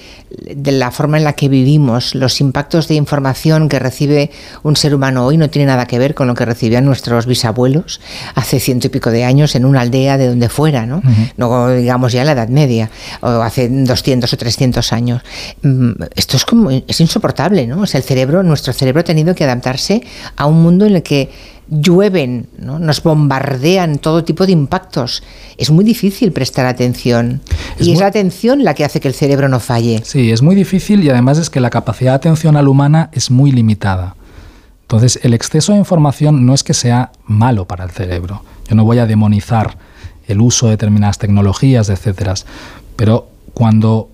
la 0.64 0.90
forma 0.90 1.18
en 1.18 1.24
la 1.24 1.32
que 1.32 1.48
vivimos, 1.48 2.14
los 2.14 2.40
impactos 2.40 2.86
de 2.86 2.94
información 2.94 3.68
que 3.68 3.78
recibe 3.78 4.30
un 4.62 4.76
ser 4.76 4.94
humano 4.94 5.26
hoy 5.26 5.36
no 5.36 5.50
tiene 5.50 5.66
nada 5.66 5.86
que 5.86 5.98
ver 5.98 6.14
con 6.14 6.28
lo 6.28 6.34
que 6.34 6.44
recibían 6.44 6.84
nuestros 6.84 7.26
bisabuelos 7.26 8.00
hace 8.34 8.60
ciento 8.60 8.86
y 8.86 8.90
pico 8.90 9.10
de 9.10 9.24
años 9.24 9.56
en 9.56 9.64
una 9.64 9.80
aldea 9.80 10.18
de 10.18 10.28
donde 10.28 10.48
fuera, 10.48 10.86
¿no? 10.86 11.02
No 11.36 11.70
digamos 11.70 12.12
ya 12.12 12.24
la 12.24 12.32
Edad 12.32 12.48
Media, 12.48 12.90
o 13.20 13.28
hace 13.28 13.68
200 13.68 14.32
o 14.32 14.36
300 14.36 14.92
años. 14.92 15.22
Mm, 15.62 15.92
esto 16.14 16.36
es 16.36 16.44
como, 16.44 16.70
es 16.70 17.00
insoportable, 17.00 17.66
¿no? 17.66 17.82
O 17.82 17.86
sea, 17.86 17.98
el 17.98 18.04
cerebro, 18.04 18.42
nuestro 18.42 18.72
cerebro 18.72 19.00
ha 19.00 19.04
tenido 19.04 19.34
que 19.34 19.44
adaptarse 19.44 20.02
a 20.36 20.46
un 20.46 20.62
mundo 20.62 20.86
en 20.86 20.96
el 20.96 21.02
que 21.02 21.30
llueven, 21.70 22.48
¿no? 22.58 22.78
nos 22.78 23.02
bombardean 23.02 23.98
todo 23.98 24.24
tipo 24.24 24.46
de 24.46 24.52
impactos. 24.52 25.22
Es 25.56 25.70
muy 25.70 25.84
difícil 25.84 26.32
prestar 26.32 26.66
atención. 26.66 27.40
y 27.78 27.92
es 27.92 28.00
la 28.00 28.06
atención 28.06 28.64
la 28.64 28.74
que 28.74 28.84
hace 28.84 29.00
que 29.00 29.08
el 29.08 29.14
cerebro 29.14 29.48
no 29.48 29.60
falle. 29.60 30.02
Sí, 30.04 30.30
es 30.30 30.42
muy 30.42 30.54
difícil 30.54 31.04
y 31.04 31.10
además 31.10 31.38
es 31.38 31.50
que 31.50 31.60
la 31.60 31.70
capacidad 31.70 32.14
atencional 32.14 32.68
humana 32.68 33.10
es 33.12 33.30
muy 33.30 33.52
limitada. 33.52 34.16
Entonces, 34.82 35.20
el 35.22 35.34
exceso 35.34 35.72
de 35.72 35.78
información 35.78 36.46
no 36.46 36.54
es 36.54 36.64
que 36.64 36.72
sea 36.72 37.12
malo 37.26 37.66
para 37.66 37.84
el 37.84 37.90
cerebro. 37.90 38.42
Yo 38.68 38.74
no 38.74 38.84
voy 38.84 38.98
a 38.98 39.06
demonizar 39.06 39.76
el 40.26 40.40
uso 40.40 40.66
de 40.66 40.72
determinadas 40.72 41.18
tecnologías, 41.18 41.90
etcétera. 41.90 42.34
Pero 42.96 43.28
cuando 43.52 44.08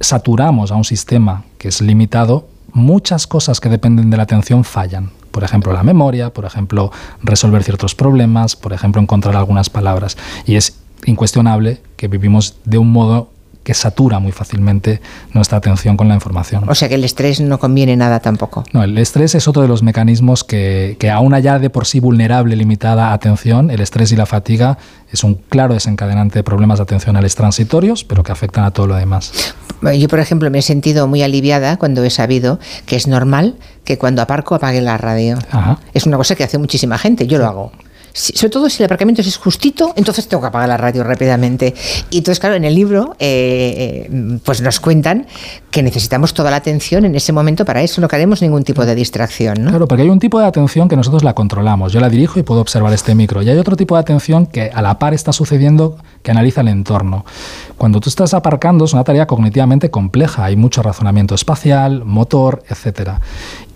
saturamos 0.00 0.70
a 0.70 0.76
un 0.76 0.84
sistema 0.84 1.44
que 1.58 1.68
es 1.68 1.82
limitado, 1.82 2.48
muchas 2.72 3.26
cosas 3.26 3.60
que 3.60 3.68
dependen 3.68 4.08
de 4.08 4.16
la 4.16 4.22
atención 4.22 4.64
fallan. 4.64 5.10
Por 5.30 5.44
ejemplo, 5.44 5.72
la 5.72 5.82
memoria, 5.82 6.32
por 6.32 6.44
ejemplo, 6.44 6.90
resolver 7.22 7.62
ciertos 7.62 7.94
problemas, 7.94 8.56
por 8.56 8.72
ejemplo, 8.72 9.00
encontrar 9.00 9.36
algunas 9.36 9.70
palabras. 9.70 10.16
Y 10.46 10.56
es 10.56 10.78
incuestionable 11.04 11.80
que 11.96 12.08
vivimos 12.08 12.56
de 12.64 12.78
un 12.78 12.90
modo 12.90 13.30
que 13.68 13.74
satura 13.74 14.18
muy 14.18 14.32
fácilmente 14.32 15.02
nuestra 15.34 15.58
atención 15.58 15.98
con 15.98 16.08
la 16.08 16.14
información. 16.14 16.64
O 16.70 16.74
sea 16.74 16.88
que 16.88 16.94
el 16.94 17.04
estrés 17.04 17.38
no 17.38 17.58
conviene 17.58 17.98
nada 17.98 18.18
tampoco. 18.18 18.64
No, 18.72 18.82
el 18.82 18.96
estrés 18.96 19.34
es 19.34 19.46
otro 19.46 19.60
de 19.60 19.68
los 19.68 19.82
mecanismos 19.82 20.42
que, 20.42 20.96
que 20.98 21.10
aún 21.10 21.34
allá 21.34 21.58
de 21.58 21.68
por 21.68 21.84
sí 21.84 22.00
vulnerable, 22.00 22.56
limitada 22.56 23.12
atención, 23.12 23.70
el 23.70 23.82
estrés 23.82 24.10
y 24.10 24.16
la 24.16 24.24
fatiga 24.24 24.78
es 25.12 25.22
un 25.22 25.34
claro 25.34 25.74
desencadenante 25.74 26.38
de 26.38 26.44
problemas 26.44 26.80
atencionales 26.80 27.34
transitorios, 27.34 28.04
pero 28.04 28.22
que 28.22 28.32
afectan 28.32 28.64
a 28.64 28.70
todo 28.70 28.86
lo 28.86 28.94
demás. 28.94 29.54
Yo, 29.82 30.08
por 30.08 30.20
ejemplo, 30.20 30.50
me 30.50 30.60
he 30.60 30.62
sentido 30.62 31.06
muy 31.06 31.20
aliviada 31.22 31.76
cuando 31.76 32.02
he 32.04 32.10
sabido 32.10 32.58
que 32.86 32.96
es 32.96 33.06
normal 33.06 33.56
que 33.84 33.98
cuando 33.98 34.22
aparco 34.22 34.54
apague 34.54 34.80
la 34.80 34.96
radio. 34.96 35.36
Es 35.92 36.06
una 36.06 36.16
cosa 36.16 36.36
que 36.36 36.44
hace 36.44 36.56
muchísima 36.56 36.96
gente, 36.96 37.26
yo 37.26 37.36
lo 37.36 37.44
hago 37.44 37.72
sobre 38.12 38.50
todo 38.50 38.68
si 38.68 38.82
el 38.82 38.86
aparcamiento 38.86 39.22
es 39.22 39.36
justito, 39.36 39.92
entonces 39.96 40.28
tengo 40.28 40.40
que 40.40 40.48
apagar 40.48 40.68
la 40.68 40.76
radio 40.76 41.04
rápidamente. 41.04 41.74
Y 42.10 42.18
entonces, 42.18 42.40
claro, 42.40 42.54
en 42.54 42.64
el 42.64 42.74
libro 42.74 43.16
eh, 43.18 44.06
eh, 44.10 44.38
pues 44.44 44.60
nos 44.60 44.80
cuentan 44.80 45.26
que 45.70 45.82
necesitamos 45.82 46.34
toda 46.34 46.50
la 46.50 46.56
atención 46.56 47.04
en 47.04 47.14
ese 47.14 47.32
momento 47.32 47.64
para 47.64 47.82
eso, 47.82 48.00
no 48.00 48.08
queremos 48.08 48.42
ningún 48.42 48.64
tipo 48.64 48.84
de 48.84 48.94
distracción. 48.94 49.62
¿no? 49.62 49.70
Claro, 49.70 49.86
porque 49.86 50.02
hay 50.02 50.08
un 50.08 50.18
tipo 50.18 50.40
de 50.40 50.46
atención 50.46 50.88
que 50.88 50.96
nosotros 50.96 51.22
la 51.24 51.34
controlamos. 51.34 51.92
Yo 51.92 52.00
la 52.00 52.08
dirijo 52.08 52.38
y 52.38 52.42
puedo 52.42 52.60
observar 52.60 52.92
este 52.92 53.14
micro. 53.14 53.42
Y 53.42 53.50
hay 53.50 53.58
otro 53.58 53.76
tipo 53.76 53.94
de 53.94 54.00
atención 54.00 54.46
que 54.46 54.70
a 54.72 54.82
la 54.82 54.98
par 54.98 55.14
está 55.14 55.32
sucediendo 55.32 55.96
que 56.22 56.30
analiza 56.30 56.62
el 56.62 56.68
entorno. 56.68 57.24
Cuando 57.76 58.00
tú 58.00 58.08
estás 58.08 58.34
aparcando 58.34 58.84
es 58.84 58.92
una 58.92 59.04
tarea 59.04 59.26
cognitivamente 59.26 59.90
compleja. 59.90 60.44
Hay 60.44 60.56
mucho 60.56 60.82
razonamiento 60.82 61.34
espacial, 61.34 62.04
motor, 62.04 62.62
etcétera 62.68 63.20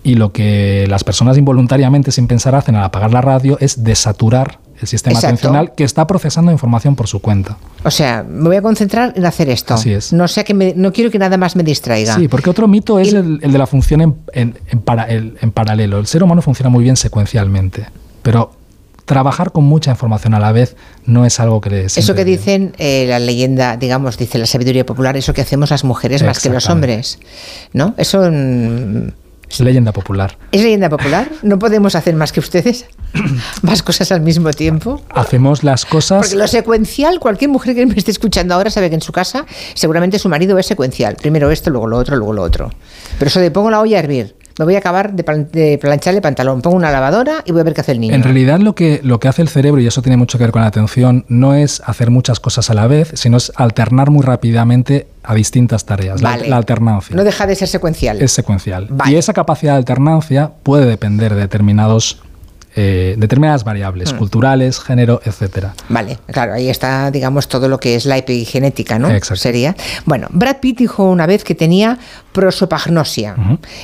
y 0.03 0.15
lo 0.15 0.31
que 0.31 0.85
las 0.89 1.03
personas 1.03 1.37
involuntariamente 1.37 2.11
sin 2.11 2.27
pensar 2.27 2.55
hacen 2.55 2.75
al 2.75 2.83
apagar 2.83 3.11
la 3.11 3.21
radio 3.21 3.57
es 3.59 3.83
desaturar 3.83 4.59
el 4.81 4.87
sistema 4.87 5.17
atencional 5.17 5.73
que 5.75 5.85
está 5.85 6.05
procesando 6.05 6.51
información 6.51 6.95
por 6.95 7.07
su 7.07 7.19
cuenta. 7.19 7.57
O 7.83 7.91
sea, 7.91 8.23
me 8.27 8.43
voy 8.43 8.57
a 8.57 8.61
concentrar 8.61 9.13
en 9.15 9.25
hacer 9.25 9.49
esto. 9.49 9.75
Así 9.75 9.93
es. 9.93 10.11
No, 10.11 10.27
sea 10.27 10.43
que 10.43 10.53
no 10.53 10.91
quiero 10.91 11.09
que 11.09 11.19
nada 11.19 11.37
más 11.37 11.55
me 11.55 11.63
distraiga. 11.63 12.15
Sí, 12.15 12.27
porque 12.27 12.49
otro 12.49 12.67
mito 12.67 12.99
es 12.99 13.13
el, 13.13 13.39
de 13.39 13.57
la 13.57 13.65
función 13.65 14.01
en, 14.01 14.15
en, 14.33 14.57
en 14.69 15.51
paralelo. 15.51 15.99
El 15.99 16.07
ser 16.07 16.21
humano 16.21 16.41
funciona 16.41 16.69
muy 16.69 16.83
bien 16.83 16.97
secuencialmente, 16.97 17.85
pero 18.21 18.51
trabajar 19.05 19.51
con 19.51 19.65
mucha 19.65 19.91
información 19.91 20.33
a 20.33 20.39
la 20.39 20.51
vez 20.51 20.75
no 21.05 21.25
es 21.25 21.39
algo 21.39 21.61
que 21.61 21.69
le 21.69 21.85
Eso 21.85 22.15
que 22.15 22.25
dicen 22.25 22.73
eh, 22.77 23.05
la 23.07 23.19
leyenda, 23.19 23.77
digamos, 23.77 24.17
dice 24.17 24.37
la 24.37 24.45
sabiduría 24.45 24.85
popular, 24.85 25.17
eso 25.17 25.33
que 25.33 25.41
hacemos 25.41 25.71
las 25.71 25.83
mujeres 25.83 26.23
más 26.23 26.39
que 26.39 26.49
los 26.49 26.69
hombres, 26.69 27.19
¿no? 27.73 27.93
Eso 27.97 28.29
mm, 28.31 29.09
es 29.49 29.59
leyenda 29.59 29.91
popular. 29.91 30.37
¿Es 30.51 30.61
leyenda 30.61 30.89
popular? 30.89 31.29
¿No 31.43 31.59
podemos 31.59 31.95
hacer 31.95 32.15
más 32.15 32.31
que 32.31 32.39
ustedes? 32.39 32.85
¿Más 33.61 33.83
cosas 33.83 34.11
al 34.11 34.21
mismo 34.21 34.51
tiempo? 34.51 35.01
Hacemos 35.09 35.63
las 35.63 35.85
cosas... 35.85 36.25
Porque 36.25 36.35
lo 36.35 36.47
secuencial, 36.47 37.19
cualquier 37.19 37.51
mujer 37.51 37.75
que 37.75 37.85
me 37.85 37.95
esté 37.95 38.11
escuchando 38.11 38.55
ahora 38.55 38.69
sabe 38.69 38.89
que 38.89 38.95
en 38.95 39.01
su 39.01 39.11
casa 39.11 39.45
seguramente 39.75 40.17
su 40.17 40.29
marido 40.29 40.57
es 40.57 40.65
secuencial. 40.65 41.15
Primero 41.15 41.51
esto, 41.51 41.69
luego 41.69 41.87
lo 41.87 41.97
otro, 41.97 42.15
luego 42.15 42.33
lo 42.33 42.41
otro. 42.41 42.71
Pero 43.19 43.29
eso 43.29 43.39
de 43.39 43.51
pongo 43.51 43.69
la 43.69 43.81
olla 43.81 43.97
a 43.97 43.99
hervir 43.99 44.35
me 44.59 44.65
voy 44.65 44.75
a 44.75 44.79
acabar 44.79 45.13
de, 45.13 45.77
plancharle 45.79 46.21
pantalón, 46.21 46.61
pongo 46.61 46.75
una 46.75 46.91
lavadora 46.91 47.43
y 47.45 47.51
voy 47.51 47.61
a 47.61 47.63
ver 47.63 47.73
qué 47.73 47.81
hace 47.81 47.93
el 47.93 47.99
niño. 47.99 48.13
En 48.13 48.23
realidad 48.23 48.59
lo 48.59 48.75
que, 48.75 48.99
lo 49.03 49.19
que 49.19 49.27
hace 49.27 49.41
el 49.41 49.49
cerebro, 49.49 49.81
y 49.81 49.87
eso 49.87 50.01
tiene 50.01 50.17
mucho 50.17 50.37
que 50.37 50.43
ver 50.43 50.51
con 50.51 50.61
la 50.61 50.67
atención, 50.67 51.25
no 51.27 51.53
es 51.53 51.81
hacer 51.85 52.09
muchas 52.11 52.39
cosas 52.39 52.69
a 52.69 52.73
la 52.73 52.87
vez, 52.87 53.11
sino 53.15 53.37
es 53.37 53.51
alternar 53.55 54.09
muy 54.09 54.23
rápidamente 54.23 55.07
a 55.23 55.33
distintas 55.33 55.85
tareas. 55.85 56.21
La, 56.21 56.33
alternancia. 56.33 57.15
No 57.15 57.23
deja 57.23 57.47
de 57.47 57.55
ser 57.55 57.67
secuencial. 57.67 58.21
Es 58.21 58.31
secuencial. 58.31 58.89
Y 59.05 59.15
esa 59.15 59.33
capacidad 59.33 59.73
de 59.73 59.77
alternancia 59.77 60.51
puede 60.63 60.85
depender 60.85 61.33
de 61.33 61.41
determinados 61.41 62.21
eh, 62.75 63.15
determinadas 63.17 63.63
variables, 63.63 64.13
hmm. 64.13 64.17
culturales, 64.17 64.79
género, 64.79 65.21
etcétera. 65.23 65.73
Vale, 65.89 66.17
claro, 66.27 66.53
ahí 66.53 66.69
está, 66.69 67.11
digamos, 67.11 67.47
todo 67.47 67.67
lo 67.67 67.79
que 67.79 67.95
es 67.95 68.05
la 68.05 68.17
epigenética, 68.17 68.97
¿no? 68.97 69.09
Exacto. 69.09 69.41
Sería. 69.41 69.75
Bueno, 70.05 70.27
Brad 70.31 70.57
Pitt 70.57 70.79
dijo 70.79 71.09
una 71.09 71.25
vez 71.25 71.43
que 71.43 71.55
tenía 71.55 71.99
prosopagnosia. 72.31 73.35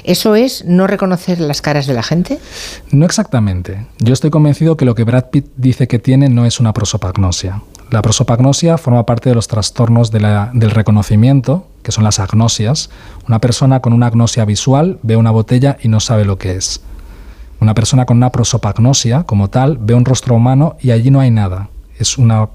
¿Eso 0.04 0.36
es 0.36 0.66
no 0.66 0.88
reconocer 0.88 1.40
las 1.40 1.62
caras 1.62 1.86
de 1.88 1.94
la 1.94 2.04
gente? 2.04 2.40
No 2.92 3.06
exactamente. 3.06 3.86
Yo 4.00 4.14
estoy 4.14 4.32
convencido 4.32 4.76
que 4.76 4.86
lo 4.86 4.96
que 4.96 5.04
Brad 5.04 5.26
Pitt 5.26 5.46
dice 5.56 5.88
que 5.88 6.00
tiene 6.00 6.30
no 6.30 6.46
es 6.46 6.60
una 6.60 6.74
prosopagnosia. 6.74 7.62
La 7.92 8.02
prosopagnosia 8.02 8.78
forma 8.78 9.06
parte 9.06 9.30
de 9.30 9.36
los 9.36 9.48
trastornos 9.48 10.12
del 10.12 10.72
reconocimiento, 10.72 11.68
que 11.82 11.92
son 11.92 12.04
las 12.04 12.20
agnosias. 12.20 12.92
Una 13.28 13.40
persona 13.40 13.80
con 13.80 13.94
una 13.94 14.08
agnosia 14.08 14.46
visual 14.46 15.00
ve 15.02 15.16
una 15.16 15.32
botella 15.32 15.78
y 15.82 15.88
no 15.88 16.00
sabe 16.00 16.26
lo 16.26 16.38
que 16.38 16.56
es. 16.56 16.82
Una 17.60 17.74
persona 17.74 18.06
con 18.06 18.18
una 18.18 18.32
prosopagnosia, 18.32 19.24
como 19.24 19.50
tal, 19.50 19.78
ve 19.78 19.94
un 19.94 20.06
rostro 20.06 20.36
humano 20.36 20.78
y 20.82 20.92
allí 20.92 21.12
no 21.12 21.20
hay 21.20 21.32
nada. 21.32 21.70
Es 21.98 22.18
una 22.18 22.48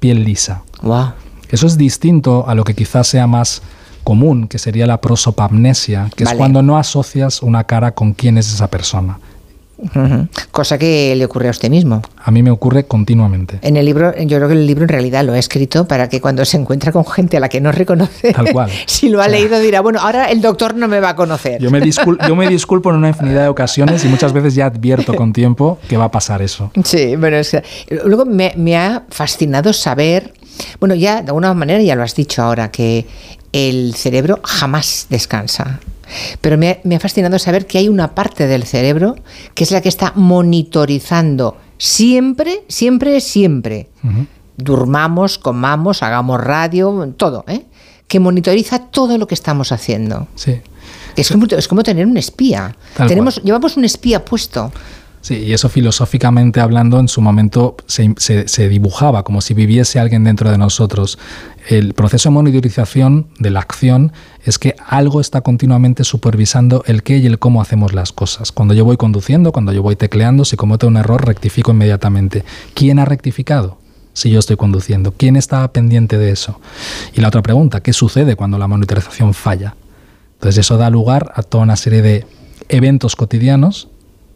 piel 0.00 0.24
lisa. 0.24 0.62
Wow. 0.82 1.12
Eso 1.50 1.66
es 1.66 1.78
distinto 1.78 2.46
a 2.48 2.54
lo 2.54 2.64
que 2.64 2.74
quizás 2.74 3.06
sea 3.06 3.26
más 3.26 3.62
común, 4.04 4.48
que 4.48 4.58
sería 4.58 4.86
la 4.86 5.00
prosopamnesia, 5.00 6.10
que 6.16 6.24
es 6.24 6.32
cuando 6.34 6.62
no 6.62 6.78
asocias 6.78 7.42
una 7.42 7.64
cara 7.64 7.92
con 7.92 8.12
quién 8.12 8.38
es 8.38 8.52
esa 8.52 8.68
persona. 8.68 9.18
Cosa 10.50 10.76
que 10.76 11.14
le 11.14 11.24
ocurre 11.24 11.48
a 11.48 11.50
usted 11.50 11.70
mismo. 11.70 12.02
A 12.16 12.30
mí 12.30 12.42
me 12.42 12.50
ocurre 12.50 12.86
continuamente. 12.86 13.60
En 13.62 13.76
el 13.76 13.86
libro, 13.86 14.12
yo 14.16 14.36
creo 14.36 14.48
que 14.48 14.54
el 14.54 14.66
libro 14.66 14.84
en 14.84 14.88
realidad 14.88 15.24
lo 15.24 15.32
ha 15.32 15.38
escrito 15.38 15.86
para 15.86 16.08
que 16.08 16.20
cuando 16.20 16.44
se 16.44 16.56
encuentra 16.56 16.90
con 16.90 17.06
gente 17.06 17.36
a 17.36 17.40
la 17.40 17.48
que 17.48 17.60
no 17.60 17.70
reconoce, 17.70 18.32
Tal 18.32 18.52
cual. 18.52 18.70
si 18.86 19.08
lo 19.08 19.22
ha 19.22 19.28
leído 19.28 19.60
dirá, 19.60 19.80
bueno, 19.80 20.00
ahora 20.00 20.26
el 20.26 20.40
doctor 20.40 20.74
no 20.74 20.88
me 20.88 21.00
va 21.00 21.10
a 21.10 21.16
conocer. 21.16 21.60
Yo 21.62 21.70
me, 21.70 21.80
yo 21.80 22.36
me 22.36 22.48
disculpo 22.50 22.90
en 22.90 22.96
una 22.96 23.08
infinidad 23.08 23.42
de 23.42 23.48
ocasiones 23.48 24.04
y 24.04 24.08
muchas 24.08 24.32
veces 24.32 24.54
ya 24.54 24.66
advierto 24.66 25.14
con 25.14 25.32
tiempo 25.32 25.78
que 25.88 25.96
va 25.96 26.04
a 26.04 26.10
pasar 26.10 26.42
eso. 26.42 26.72
Sí, 26.84 27.14
bueno, 27.16 27.36
luego 28.04 28.24
me, 28.24 28.52
me 28.56 28.76
ha 28.76 29.04
fascinado 29.10 29.72
saber, 29.72 30.32
bueno, 30.80 30.94
ya 30.94 31.22
de 31.22 31.28
alguna 31.28 31.54
manera 31.54 31.82
ya 31.82 31.94
lo 31.94 32.02
has 32.02 32.14
dicho 32.14 32.42
ahora, 32.42 32.70
que 32.70 33.06
el 33.52 33.94
cerebro 33.94 34.40
jamás 34.42 35.06
descansa. 35.08 35.80
Pero 36.40 36.58
me, 36.58 36.80
ha 36.94 37.00
fascinado 37.00 37.38
saber 37.38 37.66
que 37.66 37.78
hay 37.78 37.88
una 37.88 38.14
parte 38.14 38.46
del 38.46 38.64
cerebro 38.64 39.16
que 39.54 39.64
es 39.64 39.70
la 39.70 39.80
que 39.80 39.88
está 39.88 40.12
monitorizando 40.14 41.56
siempre, 41.78 42.64
siempre, 42.68 43.20
siempre. 43.20 43.88
Durmamos, 44.56 45.38
comamos, 45.38 46.02
hagamos 46.02 46.40
radio, 46.40 47.14
todo, 47.16 47.44
¿eh? 47.46 47.66
que 48.08 48.20
monitoriza 48.20 48.78
todo 48.86 49.18
lo 49.18 49.26
que 49.26 49.34
estamos 49.34 49.70
haciendo. 49.70 50.26
Sí. 50.34 50.60
Es 51.14 51.30
como, 51.30 51.46
es 51.46 51.68
como 51.68 51.82
tener 51.82 52.06
un 52.06 52.16
espía. 52.16 52.74
Tenemos, 53.06 53.42
llevamos 53.42 53.76
un 53.76 53.84
espía 53.84 54.24
puesto. 54.24 54.72
Sí, 55.20 55.36
y 55.36 55.52
eso 55.52 55.68
filosóficamente 55.68 56.60
hablando 56.60 57.00
en 57.00 57.08
su 57.08 57.20
momento 57.20 57.76
se, 57.86 58.14
se, 58.18 58.68
dibujaba 58.68 59.24
como 59.24 59.40
si 59.40 59.52
viviese 59.52 59.98
alguien 59.98 60.24
dentro 60.24 60.50
de 60.50 60.58
nosotros. 60.58 61.18
El 61.68 61.92
proceso 61.94 62.28
de 62.28 62.34
monitorización 62.34 63.26
de 63.38 63.50
la 63.50 63.60
acción 63.60 64.12
es 64.44 64.58
que 64.58 64.76
algo 64.86 65.20
está 65.20 65.40
continuamente 65.40 66.04
supervisando 66.04 66.84
el 66.86 67.02
qué 67.02 67.18
y 67.18 67.26
el 67.26 67.38
cómo 67.38 67.60
hacemos 67.60 67.92
las 67.92 68.12
cosas. 68.12 68.52
Cuando 68.52 68.74
yo 68.74 68.84
voy 68.84 68.96
conduciendo, 68.96 69.52
cuando 69.52 69.72
yo 69.72 69.82
voy 69.82 69.96
tecleando, 69.96 70.44
si 70.44 70.56
cometo 70.56 70.86
un 70.86 70.96
error, 70.96 71.26
rectifico 71.26 71.72
inmediatamente. 71.72 72.44
¿Quién 72.74 72.98
ha 72.98 73.04
rectificado? 73.04 73.78
Si 74.12 74.30
yo 74.30 74.38
estoy 74.38 74.56
conduciendo, 74.56 75.12
¿quién 75.12 75.36
está 75.36 75.66
pendiente 75.72 76.16
de 76.16 76.30
eso? 76.30 76.60
Y 77.14 77.20
la 77.20 77.28
otra 77.28 77.42
pregunta, 77.42 77.82
¿qué 77.82 77.92
sucede 77.92 78.36
cuando 78.36 78.58
la 78.58 78.66
monitorización 78.66 79.34
falla? 79.34 79.74
Entonces 80.34 80.58
eso 80.58 80.76
da 80.76 80.90
lugar 80.90 81.32
a 81.34 81.42
toda 81.42 81.64
una 81.64 81.76
serie 81.76 82.02
de 82.02 82.26
eventos 82.68 83.16
cotidianos 83.16 83.88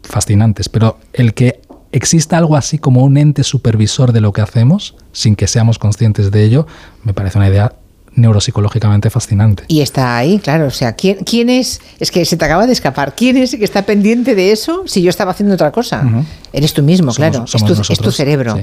fascinantes, 0.03 0.69
pero 0.69 0.97
el 1.13 1.33
que 1.33 1.61
exista 1.91 2.37
algo 2.37 2.55
así 2.55 2.77
como 2.77 3.03
un 3.03 3.17
ente 3.17 3.43
supervisor 3.43 4.11
de 4.11 4.21
lo 4.21 4.33
que 4.33 4.41
hacemos, 4.41 4.95
sin 5.11 5.35
que 5.35 5.47
seamos 5.47 5.79
conscientes 5.79 6.31
de 6.31 6.43
ello, 6.43 6.67
me 7.03 7.13
parece 7.13 7.37
una 7.37 7.47
idea 7.47 7.73
neuropsicológicamente 8.15 9.09
fascinante. 9.09 9.63
Y 9.67 9.81
está 9.81 10.17
ahí, 10.17 10.39
claro. 10.39 10.67
O 10.67 10.71
sea, 10.71 10.93
¿quién, 10.93 11.23
quién 11.23 11.49
es? 11.49 11.81
Es 11.99 12.11
que 12.11 12.25
se 12.25 12.37
te 12.37 12.45
acaba 12.45 12.67
de 12.67 12.73
escapar. 12.73 13.15
¿Quién 13.15 13.37
es 13.37 13.53
el 13.53 13.59
que 13.59 13.65
está 13.65 13.83
pendiente 13.83 14.35
de 14.35 14.51
eso 14.51 14.83
si 14.85 15.01
yo 15.01 15.09
estaba 15.09 15.31
haciendo 15.31 15.55
otra 15.55 15.71
cosa? 15.71 16.03
Eres 16.51 16.73
tú 16.73 16.83
mismo, 16.83 17.13
claro. 17.13 17.45
es, 17.45 17.97
tu, 17.99 18.11
cerebro. 18.11 18.59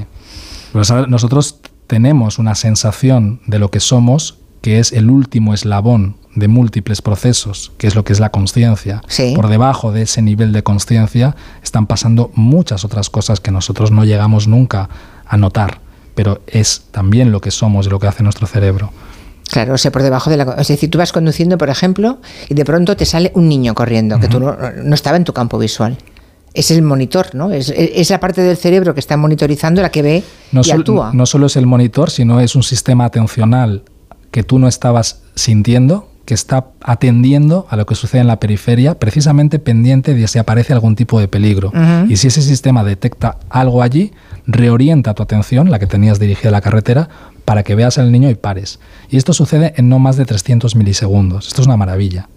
Pues, 0.73 0.91
nosotros 1.09 1.61
tenemos 1.87 2.39
una 2.39 2.55
sensación 2.55 3.41
de 3.47 3.59
lo 3.59 3.71
que 3.71 3.81
somos 3.81 4.40
que 4.61 4.79
es 4.79 4.93
el 4.93 5.11
último 5.11 5.55
eslabón 5.55 6.17
de 6.35 6.49
múltiples 6.49 7.02
procesos, 7.02 7.73
que 7.76 7.87
es 7.87 7.95
lo 7.95 8.05
que 8.05 8.12
es 8.12 8.21
la 8.21 8.31
conciencia. 8.31 9.02
Por 9.35 9.49
debajo 9.49 9.93
de 9.93 10.02
ese 10.02 10.23
nivel 10.23 10.52
de 10.52 10.62
conciencia 10.62 11.35
están 11.62 11.87
pasando 11.87 12.31
muchas 12.35 12.85
otras 12.85 13.11
cosas 13.11 13.40
que 13.40 13.50
nosotros 13.50 13.90
no 13.90 14.05
llegamos 14.05 14.47
nunca 14.47 14.88
a 15.26 15.37
notar, 15.37 15.81
pero 16.14 16.43
es 16.47 16.85
también 16.93 17.33
lo 17.33 17.40
que 17.40 17.50
somos 17.50 17.87
y 17.87 17.90
lo 17.90 17.99
que 17.99 18.07
hace 18.07 18.23
nuestro 18.23 18.47
cerebro. 18.47 18.93
Claro, 19.50 19.75
o 19.75 19.79
sea, 19.79 19.90
por 19.90 20.05
debajo 20.05 20.31
de 20.31 20.37
la... 20.37 20.55
Es 20.59 20.69
decir, 20.69 20.88
tú 20.90 20.99
vas 20.99 21.12
conduciendo, 21.12 21.59
por 21.59 21.71
ejemplo, 21.71 22.19
y 22.49 22.55
de 22.55 22.64
pronto 22.64 22.97
te 22.97 23.05
sale 23.05 23.33
un 23.35 23.49
niño 23.49 23.75
corriendo, 23.75 24.21
que 24.21 24.29
tú 24.29 24.38
no, 24.38 24.57
no 24.85 24.95
estaba 24.95 25.17
en 25.17 25.25
tu 25.25 25.33
campo 25.33 25.59
visual. 25.59 25.99
es 26.55 26.71
el 26.71 26.83
monitor, 26.83 27.35
¿no? 27.35 27.50
Es, 27.50 27.69
es, 27.69 28.11
la 28.11 28.21
parte 28.21 28.43
del 28.43 28.57
cerebro 28.57 28.95
que 28.95 29.00
está 29.00 29.17
monitorizando 29.17 29.83
la 29.83 29.90
que 29.90 30.02
ve 30.02 30.23
no 30.52 30.62
y 30.64 30.71
actúa. 30.71 31.11
No 31.12 31.26
solo 31.26 31.47
es 31.47 31.57
el 31.57 31.67
monitor, 31.67 32.11
sino 32.11 32.38
es 32.38 32.55
un 32.55 32.62
sistema 32.62 33.07
atencional 33.07 33.83
que 34.31 34.43
tú 34.43 34.59
no 34.59 34.69
estabas 34.69 35.23
sintiendo, 35.35 36.09
que 36.25 36.35
está 36.35 36.69
atendiendo 36.83 37.67
a 37.71 37.77
lo 37.77 37.87
que 37.87 37.95
sucede 37.95 38.21
en 38.21 38.29
la 38.29 38.39
periferia, 38.39 38.99
precisamente 38.99 39.59
pendiente 39.59 40.15
de 40.15 40.29
si 40.29 40.39
aparece 40.39 40.73
algún 40.73 40.95
tipo 40.95 41.19
de 41.19 41.29
peligro. 41.29 41.73
Y 42.09 42.17
si 42.17 42.29
ese 42.29 42.43
sistema 42.43 42.85
detecta 42.85 43.39
algo 43.49 43.83
allí, 43.83 44.13
reorienta 44.47 45.15
tu 45.15 45.23
atención, 45.23 45.71
la 45.71 45.79
que 45.79 45.87
tenías 45.87 46.21
dirigida 46.21 46.51
a 46.51 46.53
la 46.53 46.61
carretera, 46.61 47.09
para 47.45 47.65
que 47.65 47.75
veas 47.75 47.99
al 47.99 48.13
niño 48.13 48.31
y 48.31 48.37
pares. 48.37 48.79
Y 49.09 49.17
esto 49.17 49.33
sucede 49.33 49.75
en 49.77 49.89
no 49.89 49.99
más 49.99 50.17
de 50.17 50.25
300 50.25 50.77
milisegundos. 50.77 51.49
Esto 51.49 51.63
es 51.63 51.67
una 51.67 51.77
maravilla. 51.77 52.29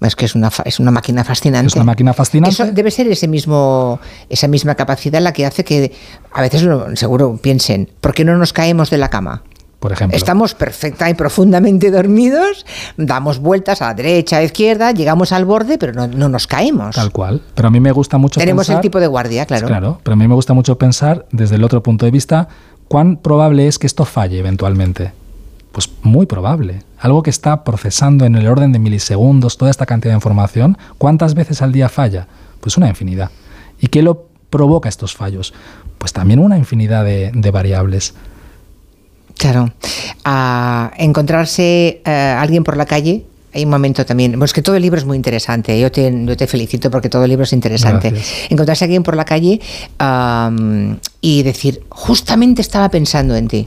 Es 0.00 0.14
que 0.14 0.26
es 0.26 0.34
una, 0.34 0.50
es 0.64 0.78
una 0.78 0.90
máquina 0.90 1.24
fascinante. 1.24 1.68
Es 1.68 1.74
una 1.74 1.84
máquina 1.84 2.14
fascinante. 2.14 2.54
Eso 2.54 2.72
debe 2.72 2.90
ser 2.90 3.08
ese 3.08 3.28
mismo, 3.28 3.98
esa 4.28 4.46
misma 4.46 4.74
capacidad 4.74 5.20
la 5.20 5.32
que 5.32 5.46
hace 5.46 5.64
que 5.64 5.92
a 6.32 6.42
veces 6.42 6.66
seguro 6.94 7.38
piensen, 7.42 7.90
¿por 8.00 8.14
qué 8.14 8.24
no 8.24 8.36
nos 8.36 8.52
caemos 8.52 8.90
de 8.90 8.98
la 8.98 9.08
cama? 9.08 9.42
Por 9.80 9.92
ejemplo. 9.92 10.16
Estamos 10.16 10.54
perfecta 10.54 11.08
y 11.10 11.14
profundamente 11.14 11.90
dormidos, 11.90 12.64
damos 12.96 13.38
vueltas 13.38 13.82
a 13.82 13.88
la 13.88 13.94
derecha, 13.94 14.36
a 14.36 14.40
la 14.40 14.46
izquierda, 14.46 14.92
llegamos 14.92 15.32
al 15.32 15.44
borde, 15.44 15.78
pero 15.78 15.92
no, 15.92 16.06
no 16.06 16.28
nos 16.28 16.46
caemos. 16.46 16.96
Tal 16.96 17.12
cual. 17.12 17.42
Pero 17.54 17.68
a 17.68 17.70
mí 17.70 17.78
me 17.78 17.92
gusta 17.92 18.18
mucho 18.18 18.40
Tenemos 18.40 18.68
el 18.70 18.80
tipo 18.80 19.00
de 19.00 19.06
guardia, 19.06 19.44
claro. 19.46 19.66
Claro, 19.66 20.00
pero 20.02 20.14
a 20.14 20.16
mí 20.16 20.26
me 20.26 20.34
gusta 20.34 20.54
mucho 20.54 20.78
pensar 20.78 21.26
desde 21.30 21.56
el 21.56 21.64
otro 21.64 21.82
punto 21.82 22.06
de 22.06 22.10
vista 22.10 22.48
cuán 22.88 23.16
probable 23.16 23.66
es 23.66 23.78
que 23.78 23.86
esto 23.86 24.04
falle 24.04 24.38
eventualmente. 24.38 25.12
Pues 25.72 25.90
muy 26.02 26.24
probable. 26.24 26.84
Algo 26.98 27.22
que 27.22 27.30
está 27.30 27.62
procesando 27.62 28.24
en 28.24 28.34
el 28.34 28.48
orden 28.48 28.72
de 28.72 28.78
milisegundos 28.78 29.58
toda 29.58 29.70
esta 29.70 29.84
cantidad 29.84 30.12
de 30.12 30.16
información, 30.16 30.78
¿cuántas 30.96 31.34
veces 31.34 31.60
al 31.60 31.72
día 31.72 31.88
falla? 31.88 32.26
Pues 32.60 32.76
una 32.76 32.88
infinidad. 32.88 33.30
¿Y 33.78 33.88
qué 33.88 34.02
lo 34.02 34.26
provoca 34.48 34.88
estos 34.88 35.14
fallos? 35.14 35.52
Pues 35.98 36.12
también 36.12 36.38
una 36.38 36.56
infinidad 36.56 37.04
de, 37.04 37.50
variables. 37.52 38.14
Claro. 39.36 39.72
A 40.24 40.92
encontrarse 40.96 42.00
eh, 42.04 42.36
alguien 42.38 42.64
por 42.64 42.76
la 42.76 42.86
calle 42.86 43.24
hay 43.56 43.64
un 43.64 43.70
momento 43.70 44.04
también, 44.04 44.38
pues 44.38 44.52
que 44.52 44.60
todo 44.60 44.76
el 44.76 44.82
libro 44.82 44.98
es 44.98 45.06
muy 45.06 45.16
interesante, 45.16 45.80
yo 45.80 45.90
te, 45.90 46.12
yo 46.26 46.36
te 46.36 46.46
felicito 46.46 46.90
porque 46.90 47.08
todo 47.08 47.24
el 47.24 47.30
libro 47.30 47.44
es 47.44 47.54
interesante. 47.54 48.12
Encontrarse 48.50 48.84
a 48.84 48.86
alguien 48.86 49.02
por 49.02 49.16
la 49.16 49.24
calle 49.24 49.60
y 51.22 51.42
decir, 51.42 51.82
justamente 51.88 52.60
estaba 52.60 52.90
pensando 52.90 53.34
en 53.34 53.48
ti. 53.48 53.66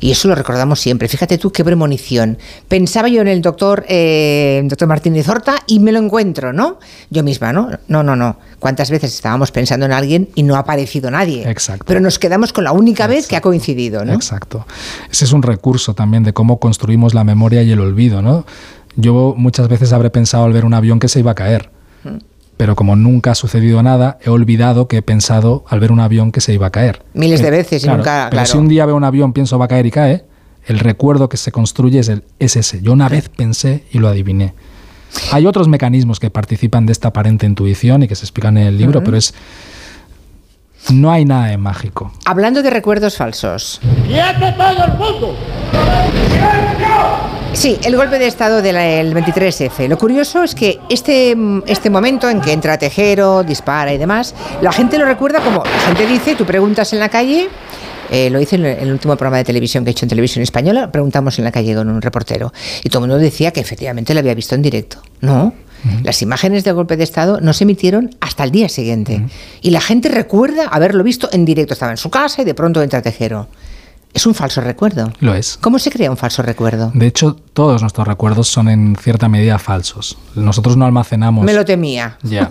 Y 0.00 0.10
eso 0.10 0.28
lo 0.28 0.34
recordamos 0.34 0.80
siempre. 0.80 1.08
Fíjate 1.08 1.38
tú 1.38 1.52
qué 1.52 1.62
premonición. 1.62 2.38
Pensaba 2.68 3.08
yo 3.08 3.20
en 3.20 3.28
el 3.28 3.42
doctor, 3.42 3.84
eh, 3.88 4.62
doctor 4.64 4.88
Martínez 4.88 5.28
Horta 5.28 5.56
y 5.66 5.78
me 5.78 5.92
lo 5.92 5.98
encuentro, 5.98 6.52
¿no? 6.52 6.78
Yo 7.10 7.22
misma, 7.22 7.52
¿no? 7.52 7.68
No, 7.88 8.02
no, 8.02 8.16
no. 8.16 8.36
¿Cuántas 8.58 8.90
veces 8.90 9.14
estábamos 9.14 9.52
pensando 9.52 9.86
en 9.86 9.92
alguien 9.92 10.28
y 10.34 10.42
no 10.42 10.56
ha 10.56 10.60
aparecido 10.60 11.10
nadie? 11.10 11.48
Exacto. 11.48 11.84
Pero 11.86 12.00
nos 12.00 12.18
quedamos 12.18 12.52
con 12.52 12.64
la 12.64 12.72
única 12.72 13.06
vez 13.06 13.28
que 13.28 13.36
ha 13.36 13.40
coincidido, 13.40 14.04
¿no? 14.04 14.14
Exacto. 14.14 14.66
Ese 15.10 15.26
es 15.26 15.32
un 15.32 15.42
recurso 15.42 15.94
también 15.94 16.24
de 16.24 16.32
cómo 16.32 16.58
construimos 16.58 17.14
la 17.14 17.24
memoria 17.24 17.62
y 17.62 17.70
el 17.70 17.80
olvido, 17.80 18.22
¿no? 18.22 18.46
Yo 18.96 19.34
muchas 19.36 19.68
veces 19.68 19.92
habré 19.92 20.10
pensado 20.10 20.44
al 20.44 20.52
ver 20.52 20.64
un 20.64 20.74
avión 20.74 20.98
que 20.98 21.08
se 21.08 21.20
iba 21.20 21.30
a 21.32 21.34
caer. 21.34 21.70
Pero 22.60 22.76
como 22.76 22.94
nunca 22.94 23.30
ha 23.30 23.34
sucedido 23.34 23.82
nada, 23.82 24.18
he 24.22 24.28
olvidado 24.28 24.86
que 24.86 24.98
he 24.98 25.02
pensado 25.02 25.64
al 25.66 25.80
ver 25.80 25.92
un 25.92 25.98
avión 25.98 26.30
que 26.30 26.42
se 26.42 26.52
iba 26.52 26.66
a 26.66 26.70
caer. 26.70 27.02
Miles 27.14 27.40
de 27.40 27.48
eh, 27.48 27.52
veces 27.52 27.84
y 27.84 27.88
nunca. 27.88 28.28
Pero 28.30 28.44
si 28.44 28.58
un 28.58 28.68
día 28.68 28.84
veo 28.84 28.96
un 28.96 29.04
avión, 29.04 29.32
pienso 29.32 29.58
va 29.58 29.64
a 29.64 29.68
caer 29.68 29.86
y 29.86 29.90
cae, 29.90 30.26
el 30.66 30.78
recuerdo 30.78 31.30
que 31.30 31.38
se 31.38 31.52
construye 31.52 32.00
es, 32.00 32.10
el, 32.10 32.22
es 32.38 32.56
ese. 32.56 32.82
Yo 32.82 32.92
una 32.92 33.08
vez 33.08 33.30
pensé 33.30 33.84
y 33.92 33.98
lo 33.98 34.08
adiviné. 34.08 34.52
Hay 35.32 35.46
otros 35.46 35.68
mecanismos 35.68 36.20
que 36.20 36.28
participan 36.28 36.84
de 36.84 36.92
esta 36.92 37.08
aparente 37.08 37.46
intuición 37.46 38.02
y 38.02 38.08
que 38.08 38.14
se 38.14 38.26
explican 38.26 38.58
en 38.58 38.66
el 38.66 38.76
libro, 38.76 39.02
pero 39.02 39.16
es. 39.16 39.32
No 40.90 41.10
hay 41.10 41.24
nada 41.24 41.46
de 41.46 41.56
mágico. 41.56 42.12
Hablando 42.26 42.62
de 42.62 42.68
recuerdos 42.68 43.16
falsos. 43.16 43.80
todo 43.80 44.84
el 44.84 44.98
mundo! 44.98 45.34
Sí, 47.52 47.78
el 47.84 47.94
golpe 47.94 48.18
de 48.18 48.26
Estado 48.26 48.62
del 48.62 49.14
23F. 49.14 49.86
Lo 49.86 49.98
curioso 49.98 50.42
es 50.42 50.54
que 50.54 50.80
este, 50.88 51.36
este 51.66 51.90
momento 51.90 52.30
en 52.30 52.40
que 52.40 52.52
entra 52.52 52.78
Tejero, 52.78 53.42
dispara 53.42 53.92
y 53.92 53.98
demás, 53.98 54.34
la 54.62 54.72
gente 54.72 54.96
lo 54.96 55.04
recuerda 55.04 55.40
como, 55.40 55.62
la 55.64 55.80
gente 55.80 56.06
dice, 56.06 56.36
tú 56.36 56.46
preguntas 56.46 56.92
en 56.94 57.00
la 57.00 57.10
calle, 57.10 57.48
eh, 58.10 58.30
lo 58.30 58.40
hice 58.40 58.56
en 58.56 58.64
el 58.64 58.90
último 58.90 59.14
programa 59.16 59.36
de 59.36 59.44
televisión 59.44 59.84
que 59.84 59.90
he 59.90 59.92
hecho 59.92 60.06
en 60.06 60.08
televisión 60.08 60.42
española, 60.42 60.90
preguntamos 60.90 61.38
en 61.38 61.44
la 61.44 61.52
calle 61.52 61.74
con 61.74 61.88
un 61.90 62.00
reportero 62.00 62.50
y 62.82 62.88
todo 62.88 63.04
el 63.04 63.10
mundo 63.10 63.22
decía 63.22 63.50
que 63.52 63.60
efectivamente 63.60 64.14
lo 64.14 64.20
había 64.20 64.34
visto 64.34 64.54
en 64.54 64.62
directo. 64.62 65.02
No, 65.20 65.52
las 66.02 66.22
imágenes 66.22 66.64
del 66.64 66.74
golpe 66.74 66.96
de 66.96 67.04
Estado 67.04 67.40
no 67.40 67.52
se 67.52 67.64
emitieron 67.64 68.10
hasta 68.20 68.44
el 68.44 68.50
día 68.50 68.68
siguiente. 68.68 69.26
Y 69.62 69.70
la 69.70 69.80
gente 69.80 70.08
recuerda 70.08 70.66
haberlo 70.66 71.02
visto 71.04 71.28
en 71.32 71.44
directo. 71.44 71.74
Estaba 71.74 71.92
en 71.92 71.98
su 71.98 72.10
casa 72.10 72.42
y 72.42 72.44
de 72.44 72.54
pronto 72.54 72.82
entra 72.82 73.02
Tejero. 73.02 73.48
Es 74.12 74.26
un 74.26 74.34
falso 74.34 74.60
recuerdo. 74.60 75.12
Lo 75.20 75.34
es. 75.34 75.56
¿Cómo 75.60 75.78
se 75.78 75.90
crea 75.90 76.10
un 76.10 76.16
falso 76.16 76.42
recuerdo? 76.42 76.90
De 76.94 77.06
hecho, 77.06 77.36
todos 77.52 77.80
nuestros 77.80 78.06
recuerdos 78.08 78.48
son 78.48 78.68
en 78.68 78.96
cierta 78.96 79.28
medida 79.28 79.58
falsos. 79.58 80.18
Nosotros 80.34 80.76
no 80.76 80.84
almacenamos. 80.84 81.44
Me 81.44 81.54
lo 81.54 81.64
temía. 81.64 82.18
Ya. 82.22 82.50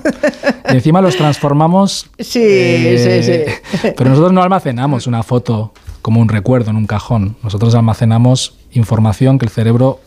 Y 0.70 0.76
encima 0.76 1.02
los 1.02 1.18
transformamos. 1.18 2.08
Sí, 2.20 2.98
sí, 2.98 3.24
sí. 3.24 3.90
Pero 3.98 4.10
nosotros 4.10 4.32
no 4.34 4.42
almacenamos 4.42 5.08
una 5.08 5.24
foto 5.24 5.74
como 6.02 6.22
un 6.22 6.30
recuerdo 6.30 6.70
en 6.70 6.78
un 6.78 6.86
cajón. 6.86 7.36
Nosotros 7.44 7.76
almacenamos 7.76 8.56
información 8.72 9.40
que 9.40 9.46
el 9.46 9.52
cerebro 9.52 10.00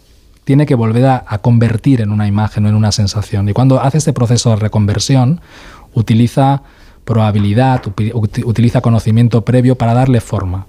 tiene 0.45 0.67
que 0.67 0.75
volver 0.75 1.07
a, 1.07 1.25
a 1.27 1.39
convertir 1.39 2.01
en 2.01 2.11
una 2.11 2.27
imagen 2.27 2.65
o 2.67 2.69
en 2.69 2.75
una 2.75 2.93
sensación. 2.93 3.49
Y 3.49 3.53
cuando 3.53 3.81
hace 3.81 3.99
este 3.99 4.13
proceso 4.13 4.51
de 4.51 4.57
reconversión, 4.57 5.41
utiliza 5.95 6.63
probabilidad, 7.05 7.83
utiliza 8.45 8.81
conocimiento 8.81 9.45
previo 9.45 9.77
para 9.77 9.95
darle 9.95 10.21
forma. 10.21 10.67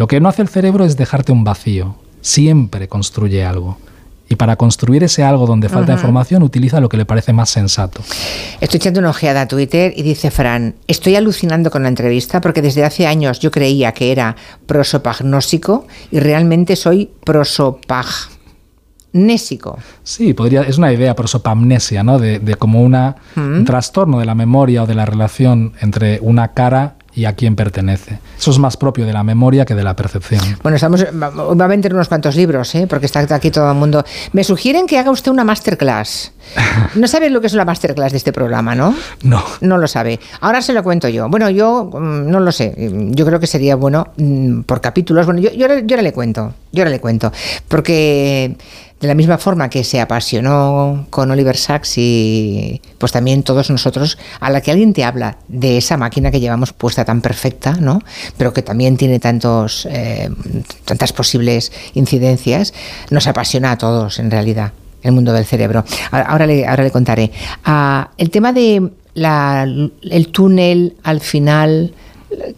Lo 0.00 0.08
que 0.08 0.18
no 0.18 0.30
hace 0.30 0.40
el 0.40 0.48
cerebro 0.48 0.86
es 0.86 0.96
dejarte 0.96 1.30
un 1.30 1.44
vacío. 1.44 1.94
Siempre 2.22 2.88
construye 2.88 3.44
algo. 3.44 3.76
Y 4.30 4.36
para 4.36 4.56
construir 4.56 5.04
ese 5.04 5.24
algo 5.24 5.46
donde 5.46 5.68
falta 5.68 5.92
información, 5.92 6.42
utiliza 6.42 6.80
lo 6.80 6.88
que 6.88 6.96
le 6.96 7.04
parece 7.04 7.34
más 7.34 7.50
sensato. 7.50 8.00
Estoy 8.62 8.78
echando 8.78 9.00
una 9.00 9.10
ojeada 9.10 9.42
a 9.42 9.46
Twitter 9.46 9.92
y 9.94 10.00
dice 10.00 10.30
Fran, 10.30 10.74
estoy 10.86 11.16
alucinando 11.16 11.70
con 11.70 11.82
la 11.82 11.90
entrevista 11.90 12.40
porque 12.40 12.62
desde 12.62 12.82
hace 12.82 13.06
años 13.06 13.40
yo 13.40 13.50
creía 13.50 13.92
que 13.92 14.10
era 14.10 14.36
prosopagnósico 14.64 15.86
y 16.10 16.20
realmente 16.20 16.76
soy 16.76 17.10
prosopagnésico. 17.22 19.78
Sí, 20.02 20.32
podría, 20.32 20.62
es 20.62 20.78
una 20.78 20.94
idea, 20.94 21.14
prosopamnesia, 21.14 22.02
¿no? 22.02 22.18
De, 22.18 22.40
como 22.58 22.82
una, 22.82 23.16
un 23.36 23.66
trastorno 23.66 24.18
de 24.18 24.24
la 24.24 24.34
memoria 24.34 24.84
o 24.84 24.86
de 24.86 24.94
la 24.94 25.04
relación 25.04 25.74
entre 25.82 26.20
una 26.22 26.54
cara 26.54 26.96
y 27.20 27.26
a 27.26 27.34
quién 27.34 27.54
pertenece. 27.54 28.18
Eso 28.38 28.50
es 28.50 28.58
más 28.58 28.78
propio 28.78 29.04
de 29.04 29.12
la 29.12 29.22
memoria 29.22 29.66
que 29.66 29.74
de 29.74 29.84
la 29.84 29.94
percepción. 29.94 30.40
Bueno, 30.62 30.76
estamos, 30.76 31.04
va 31.04 31.64
a 31.64 31.68
vender 31.68 31.92
unos 31.92 32.08
cuantos 32.08 32.34
libros, 32.34 32.74
¿eh? 32.74 32.86
porque 32.88 33.04
está 33.04 33.20
aquí 33.34 33.50
todo 33.50 33.70
el 33.70 33.76
mundo. 33.76 34.02
Me 34.32 34.42
sugieren 34.42 34.86
que 34.86 34.98
haga 34.98 35.10
usted 35.10 35.30
una 35.30 35.44
masterclass. 35.44 36.32
No 36.94 37.06
sabe 37.06 37.28
lo 37.28 37.42
que 37.42 37.48
es 37.48 37.52
una 37.52 37.66
masterclass 37.66 38.12
de 38.12 38.18
este 38.18 38.32
programa, 38.32 38.74
¿no? 38.74 38.94
No. 39.22 39.44
No 39.60 39.76
lo 39.76 39.86
sabe. 39.86 40.18
Ahora 40.40 40.62
se 40.62 40.72
lo 40.72 40.82
cuento 40.82 41.08
yo. 41.08 41.28
Bueno, 41.28 41.50
yo 41.50 41.90
mm, 41.92 42.30
no 42.30 42.40
lo 42.40 42.52
sé. 42.52 42.74
Yo 43.10 43.26
creo 43.26 43.38
que 43.38 43.46
sería 43.46 43.76
bueno 43.76 44.08
mm, 44.16 44.62
por 44.62 44.80
capítulos. 44.80 45.26
Bueno, 45.26 45.42
yo, 45.42 45.50
yo, 45.50 45.66
yo 45.66 45.94
ahora 45.94 46.02
le 46.02 46.12
cuento. 46.14 46.54
Yo 46.72 46.82
ahora 46.82 46.90
le 46.90 47.00
cuento. 47.00 47.30
Porque 47.68 48.56
de 49.00 49.08
la 49.08 49.14
misma 49.14 49.38
forma 49.38 49.70
que 49.70 49.82
se 49.82 50.00
apasionó 50.00 51.06
con 51.08 51.30
Oliver 51.30 51.56
Sacks 51.56 51.94
y 51.96 52.82
pues 52.98 53.12
también 53.12 53.42
todos 53.42 53.70
nosotros, 53.70 54.18
a 54.40 54.50
la 54.50 54.60
que 54.60 54.70
alguien 54.70 54.92
te 54.92 55.04
habla 55.04 55.38
de 55.48 55.78
esa 55.78 55.96
máquina 55.96 56.30
que 56.30 56.38
llevamos 56.38 56.72
puesta 56.74 57.04
tan 57.04 57.22
perfecta, 57.22 57.72
¿no? 57.72 58.00
pero 58.36 58.52
que 58.52 58.62
también 58.62 58.98
tiene 58.98 59.18
tantos, 59.18 59.88
eh, 59.90 60.28
tantas 60.84 61.12
posibles 61.14 61.72
incidencias, 61.94 62.74
nos 63.10 63.26
apasiona 63.26 63.72
a 63.72 63.78
todos 63.78 64.18
en 64.18 64.30
realidad 64.30 64.72
el 65.02 65.12
mundo 65.12 65.32
del 65.32 65.46
cerebro. 65.46 65.82
Ahora 66.10 66.46
le, 66.46 66.66
ahora 66.66 66.84
le 66.84 66.90
contaré. 66.90 67.32
Ah, 67.64 68.10
el 68.18 68.28
tema 68.28 68.52
de 68.52 68.90
el 69.14 70.28
túnel 70.30 70.96
al 71.02 71.20
final 71.20 71.94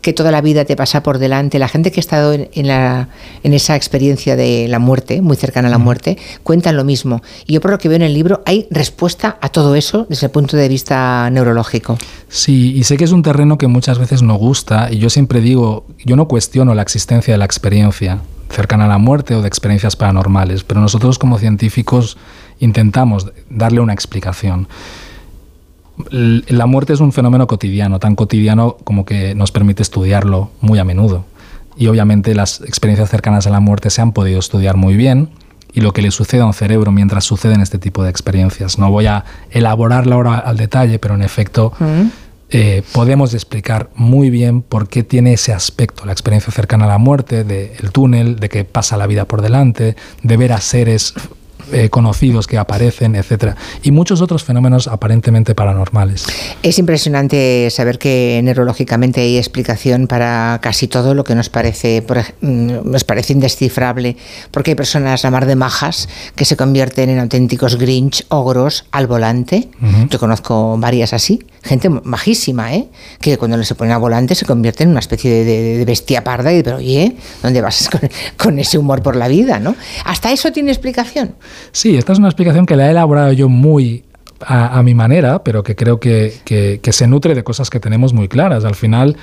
que 0.01 0.13
toda 0.13 0.31
la 0.31 0.41
vida 0.41 0.65
te 0.65 0.77
pasa 0.77 1.03
por 1.03 1.19
delante, 1.19 1.59
la 1.59 1.69
gente 1.69 1.91
que 1.91 2.01
ha 2.01 2.03
estado 2.03 2.33
en, 2.33 2.67
la, 2.67 3.09
en 3.43 3.55
esa 3.55 3.77
experiencia 3.77 4.37
de 4.37 4.67
la 4.69 4.79
muerte, 4.79 5.23
muy 5.23 5.37
cercana 5.37 5.69
a 5.69 5.71
la 5.71 5.79
muerte, 5.79 6.19
cuentan 6.43 6.77
lo 6.77 6.85
mismo. 6.85 7.23
Y 7.47 7.55
yo 7.55 7.61
por 7.61 7.71
lo 7.71 7.79
que 7.79 7.89
veo 7.89 7.97
en 7.97 8.03
el 8.03 8.15
libro 8.15 8.43
hay 8.47 8.67
respuesta 8.71 9.39
a 9.41 9.49
todo 9.49 9.75
eso 9.75 10.07
desde 10.09 10.27
el 10.27 10.33
punto 10.33 10.57
de 10.57 10.69
vista 10.69 11.29
neurológico. 11.31 11.99
Sí, 12.29 12.73
y 12.77 12.85
sé 12.85 12.97
que 12.97 13.05
es 13.05 13.13
un 13.13 13.23
terreno 13.23 13.59
que 13.59 13.67
muchas 13.67 13.99
veces 13.99 14.23
no 14.23 14.35
gusta 14.35 14.89
y 14.91 14.99
yo 14.99 15.11
siempre 15.11 15.41
digo, 15.41 15.87
yo 16.05 16.17
no 16.17 16.29
cuestiono 16.29 16.75
la 16.75 16.83
existencia 16.83 17.35
de 17.35 17.39
la 17.39 17.45
experiencia 17.45 18.21
cercana 18.51 18.85
a 18.85 18.89
la 18.89 18.99
muerte 18.99 19.35
o 19.35 19.43
de 19.43 19.49
experiencias 19.49 19.97
paranormales, 19.97 20.65
pero 20.65 20.81
nosotros 20.81 21.19
como 21.19 21.39
científicos 21.39 22.19
intentamos 22.61 23.33
darle 23.49 23.81
una 23.81 23.95
explicación 23.95 24.69
la 26.11 26.67
muerte 26.67 26.93
es 26.93 27.01
un 27.01 27.13
fenómeno 27.13 27.47
cotidiano, 27.47 27.99
tan 27.99 28.15
cotidiano 28.15 28.77
como 28.85 29.05
que 29.05 29.35
nos 29.35 29.53
permite 29.53 29.83
estudiarlo 29.83 30.51
muy 30.61 30.79
a 30.79 30.85
menudo. 30.85 31.25
Y 31.77 31.87
obviamente 31.87 32.35
las 32.35 32.61
experiencias 32.61 33.11
cercanas 33.11 33.47
a 33.47 33.51
la 33.51 33.61
muerte 33.61 33.91
se 33.91 34.01
han 34.03 34.13
podido 34.13 34.39
estudiar 34.39 34.77
muy 34.77 34.97
bien 34.97 35.31
y 35.73 35.81
lo 35.81 35.93
que 35.93 36.03
le 36.03 36.11
sucede 36.11 36.43
a 36.43 36.47
un 36.47 36.55
cerebro 36.55 36.93
mientras 36.93 37.25
suceden 37.25 37.61
este 37.61 37.79
tipo 37.79 38.03
de 38.05 38.11
experiencias. 38.11 38.79
No 38.79 38.91
voy 38.91 39.07
a 39.07 39.25
elaborarla 39.51 40.15
ahora 40.15 40.39
al 40.39 40.57
detalle, 40.57 40.99
pero 40.99 41.15
en 41.15 41.23
efecto 41.23 41.73
eh, 42.51 42.83
podemos 42.93 43.33
explicar 43.33 43.89
muy 43.95 44.29
bien 44.29 44.61
por 44.61 44.89
qué 44.89 45.03
tiene 45.03 45.33
ese 45.33 45.55
aspecto, 45.55 46.05
la 46.05 46.13
experiencia 46.13 46.53
cercana 46.53 46.85
a 46.85 46.89
la 46.89 46.99
muerte, 46.99 47.45
del 47.45 47.91
túnel, 47.93 48.37
de 48.37 48.51
que 48.51 48.65
pasa 48.65 48.99
la 48.99 49.07
vida 49.07 49.25
por 49.25 49.41
delante, 49.41 49.97
de 50.23 50.37
ver 50.37 50.53
a 50.53 50.61
seres 50.61 51.15
eh, 51.71 51.89
conocidos 51.91 52.47
que 52.47 52.59
aparecen, 52.59 53.15
etcétera, 53.15 53.57
y 53.83 53.91
muchos 53.91 54.21
otros 54.21 54.45
fenómenos 54.45 54.89
aparentemente 54.89 55.55
paranormales. 55.55 56.25
Es 56.63 56.79
impresionante 56.79 57.69
saber 57.71 57.99
que 57.99 58.41
neurológicamente 58.43 59.21
hay 59.21 59.39
explicación 59.39 60.07
para 60.07 60.59
casi 60.63 60.89
todo 60.89 61.15
lo 61.15 61.25
que 61.25 61.35
nos 61.35 61.49
parece, 61.49 62.05
mm, 62.41 62.91
nos 62.91 63.05
parece 63.05 63.33
indescifrable, 63.33 64.17
porque 64.51 64.73
hay 64.73 64.75
personas, 64.75 65.23
la 65.25 65.31
mar 65.31 65.47
de 65.47 65.57
majas, 65.57 66.09
que 66.35 66.45
se 66.45 66.57
convierten 66.57 67.11
en 67.11 67.19
auténticos 67.19 67.77
grinch, 67.77 68.25
ogros 68.29 68.85
al 68.91 69.07
volante. 69.07 69.69
Yo 70.11 70.19
conozco 70.19 70.77
varias 70.79 71.13
así, 71.13 71.45
gente 71.63 71.89
majísima, 71.89 72.75
¿eh? 72.75 72.89
que 73.21 73.39
cuando 73.39 73.63
se 73.65 73.75
ponen 73.75 73.93
a 73.93 73.99
volante 73.99 74.35
se 74.35 74.45
convierte 74.45 74.85
en 74.85 74.91
una 74.91 75.01
especie 75.01 75.45
de, 75.45 75.85
bestia 75.85 76.25
parda 76.25 76.53
y 76.53 76.63
pero 76.63 76.77
oye, 76.77 77.17
¿dónde 77.43 77.61
vas 77.61 77.89
con, 77.91 78.01
con, 78.37 78.59
ese 78.59 78.79
humor 78.79 79.03
por 79.03 79.17
la 79.17 79.29
vida? 79.29 79.59
¿no? 79.59 79.75
¿Hasta 80.05 80.33
eso 80.33 80.53
tiene 80.53 80.71
explicación? 80.71 81.35
Sí, 81.73 81.97
esta 81.97 82.13
es 82.13 82.19
una 82.19 82.29
explicación 82.29 82.67
que 82.67 82.77
la 82.77 82.89
he 82.89 82.91
elaborado 82.91 83.33
yo 83.33 83.49
muy 83.49 84.05
a, 84.47 84.83
mi 84.83 84.95
manera, 84.95 85.43
pero 85.45 85.63
que 85.63 85.77
creo 85.77 86.01
que, 86.01 86.35
que, 86.45 86.93
se 86.93 87.07
nutre 87.07 87.35
de 87.35 87.45
cosas 87.45 87.71
que 87.71 87.81
tenemos 87.81 88.13
muy 88.13 88.29
claras. 88.29 88.65
Al 88.65 88.75
final, 88.75 89.17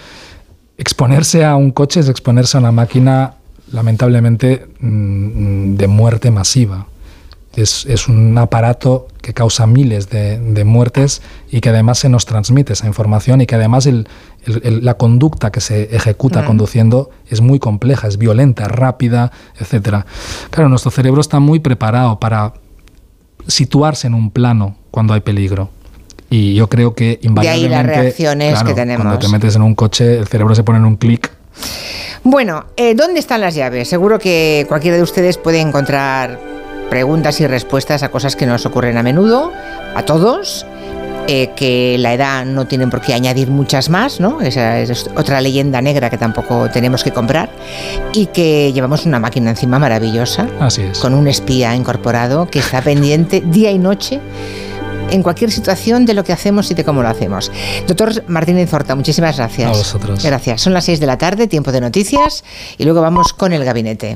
exponerse 0.78 1.46
a 1.46 1.56
un 1.56 1.72
coche 1.72 2.00
es 2.00 2.10
exponerse 2.10 2.58
a 2.58 2.62
una 2.62 2.72
máquina 2.72 3.36
lamentablemente 3.72 4.68
mm, 4.80 5.76
de 5.76 5.88
muerte 5.88 6.32
masiva. 6.32 6.88
Es, 7.56 7.86
es, 7.88 8.08
un 8.08 8.38
aparato 8.38 9.08
que 9.22 9.34
causa 9.34 9.68
miles 9.68 10.10
de, 10.10 10.40
de, 10.40 10.64
muertes 10.64 11.22
y 11.52 11.60
que 11.60 11.70
además 11.70 12.00
se 12.00 12.08
nos 12.08 12.26
transmite 12.26 12.74
esa 12.74 12.88
información 12.88 13.42
y 13.42 13.48
que 13.48 13.56
además 13.56 13.86
el, 13.86 14.08
la 14.46 14.96
conducta 14.96 15.52
que 15.52 15.62
se 15.62 15.96
ejecuta 15.96 16.42
mm. 16.42 16.46
conduciendo 16.46 17.10
es 17.28 17.42
muy 17.42 17.60
compleja, 17.60 18.08
es 18.08 18.18
violenta, 18.18 18.68
rápida, 18.68 19.32
etc. 19.60 20.06
Claro, 20.50 20.70
nuestro 20.70 20.92
cerebro 20.92 21.22
está 21.22 21.40
muy 21.40 21.60
preparado 21.60 22.20
para 22.20 22.54
situarse 23.48 24.08
en 24.08 24.14
un 24.14 24.32
plano 24.32 24.78
cuando 24.92 25.14
hay 25.14 25.22
peligro. 25.22 25.70
Y 26.30 26.54
yo 26.54 26.70
creo 26.70 26.94
que 26.94 27.20
invariablemente... 27.24 27.70
De 27.70 27.76
ahí 27.76 27.86
las 27.86 28.04
reacciones 28.04 28.64
que 28.64 28.74
tenemos. 28.74 29.04
Cuando 29.04 29.20
te 29.20 29.28
metes 29.30 29.56
en 29.56 29.64
un 29.64 29.74
coche, 29.74 30.20
el 30.20 30.28
cerebro 30.28 30.54
se 30.54 30.64
pone 30.64 30.80
en 30.80 30.86
un 30.86 30.96
clic 30.96 31.32
bueno, 32.24 32.66
eh, 32.76 32.96
¿dónde 32.96 33.20
están 33.20 33.42
las 33.42 33.56
llaves? 33.56 33.88
Seguro 33.88 34.20
que 34.20 34.66
cualquiera 34.68 34.98
de 34.98 35.04
ustedes 35.04 35.38
puede 35.38 35.62
encontrar 35.62 36.40
preguntas 36.90 37.40
y 37.40 37.48
respuestas 37.48 38.04
a 38.04 38.10
cosas 38.10 38.36
que 38.36 38.46
nos 38.46 38.66
ocurren 38.66 38.98
a 38.98 39.04
menudo, 39.04 39.54
a 39.96 40.04
todos. 40.04 40.66
Eh, 41.32 41.52
que 41.56 41.96
la 42.00 42.16
edad 42.16 42.44
no 42.44 42.66
tiene 42.66 42.88
por 42.88 43.02
qué 43.02 43.14
añadir 43.14 43.52
muchas 43.52 43.88
más, 43.92 44.20
¿no? 44.20 44.42
Esa 44.42 44.80
es 44.80 45.08
otra 45.16 45.40
leyenda 45.42 45.80
negra 45.80 46.10
que 46.10 46.18
tampoco 46.18 46.72
tenemos 46.72 47.04
que 47.04 47.12
comprar. 47.12 47.52
Y 48.14 48.26
que 48.26 48.74
llevamos 48.74 49.06
una 49.06 49.20
máquina 49.20 49.52
encima 49.52 49.78
maravillosa. 49.78 50.48
Así 50.60 50.82
es. 50.82 50.98
Con 50.98 51.14
un 51.14 51.28
espía 51.28 51.76
incorporado 51.76 52.48
que 52.48 52.58
está 52.58 52.82
pendiente 52.82 53.44
día 53.46 53.70
y 53.70 53.78
noche 53.78 54.20
en 55.12 55.22
cualquier 55.22 55.52
situación 55.52 56.08
de 56.08 56.16
lo 56.16 56.24
que 56.24 56.34
hacemos 56.34 56.72
y 56.72 56.74
de 56.74 56.84
cómo 56.84 57.04
lo 57.04 57.10
hacemos. 57.10 57.52
Doctor 57.88 58.24
Martínez 58.28 58.74
Horta, 58.74 58.96
muchísimas 58.96 59.38
gracias. 59.38 59.68
A 59.68 59.78
vosotros. 59.78 60.24
Gracias. 60.24 60.62
Son 60.62 60.74
las 60.74 60.86
6 60.86 61.00
de 61.00 61.06
la 61.06 61.20
tarde, 61.20 61.46
tiempo 61.46 61.72
de 61.72 61.82
noticias, 61.82 62.44
y 62.80 62.86
luego 62.86 63.02
vamos 63.02 63.34
con 63.34 63.54
el 63.54 63.64
gabinete. 63.64 64.16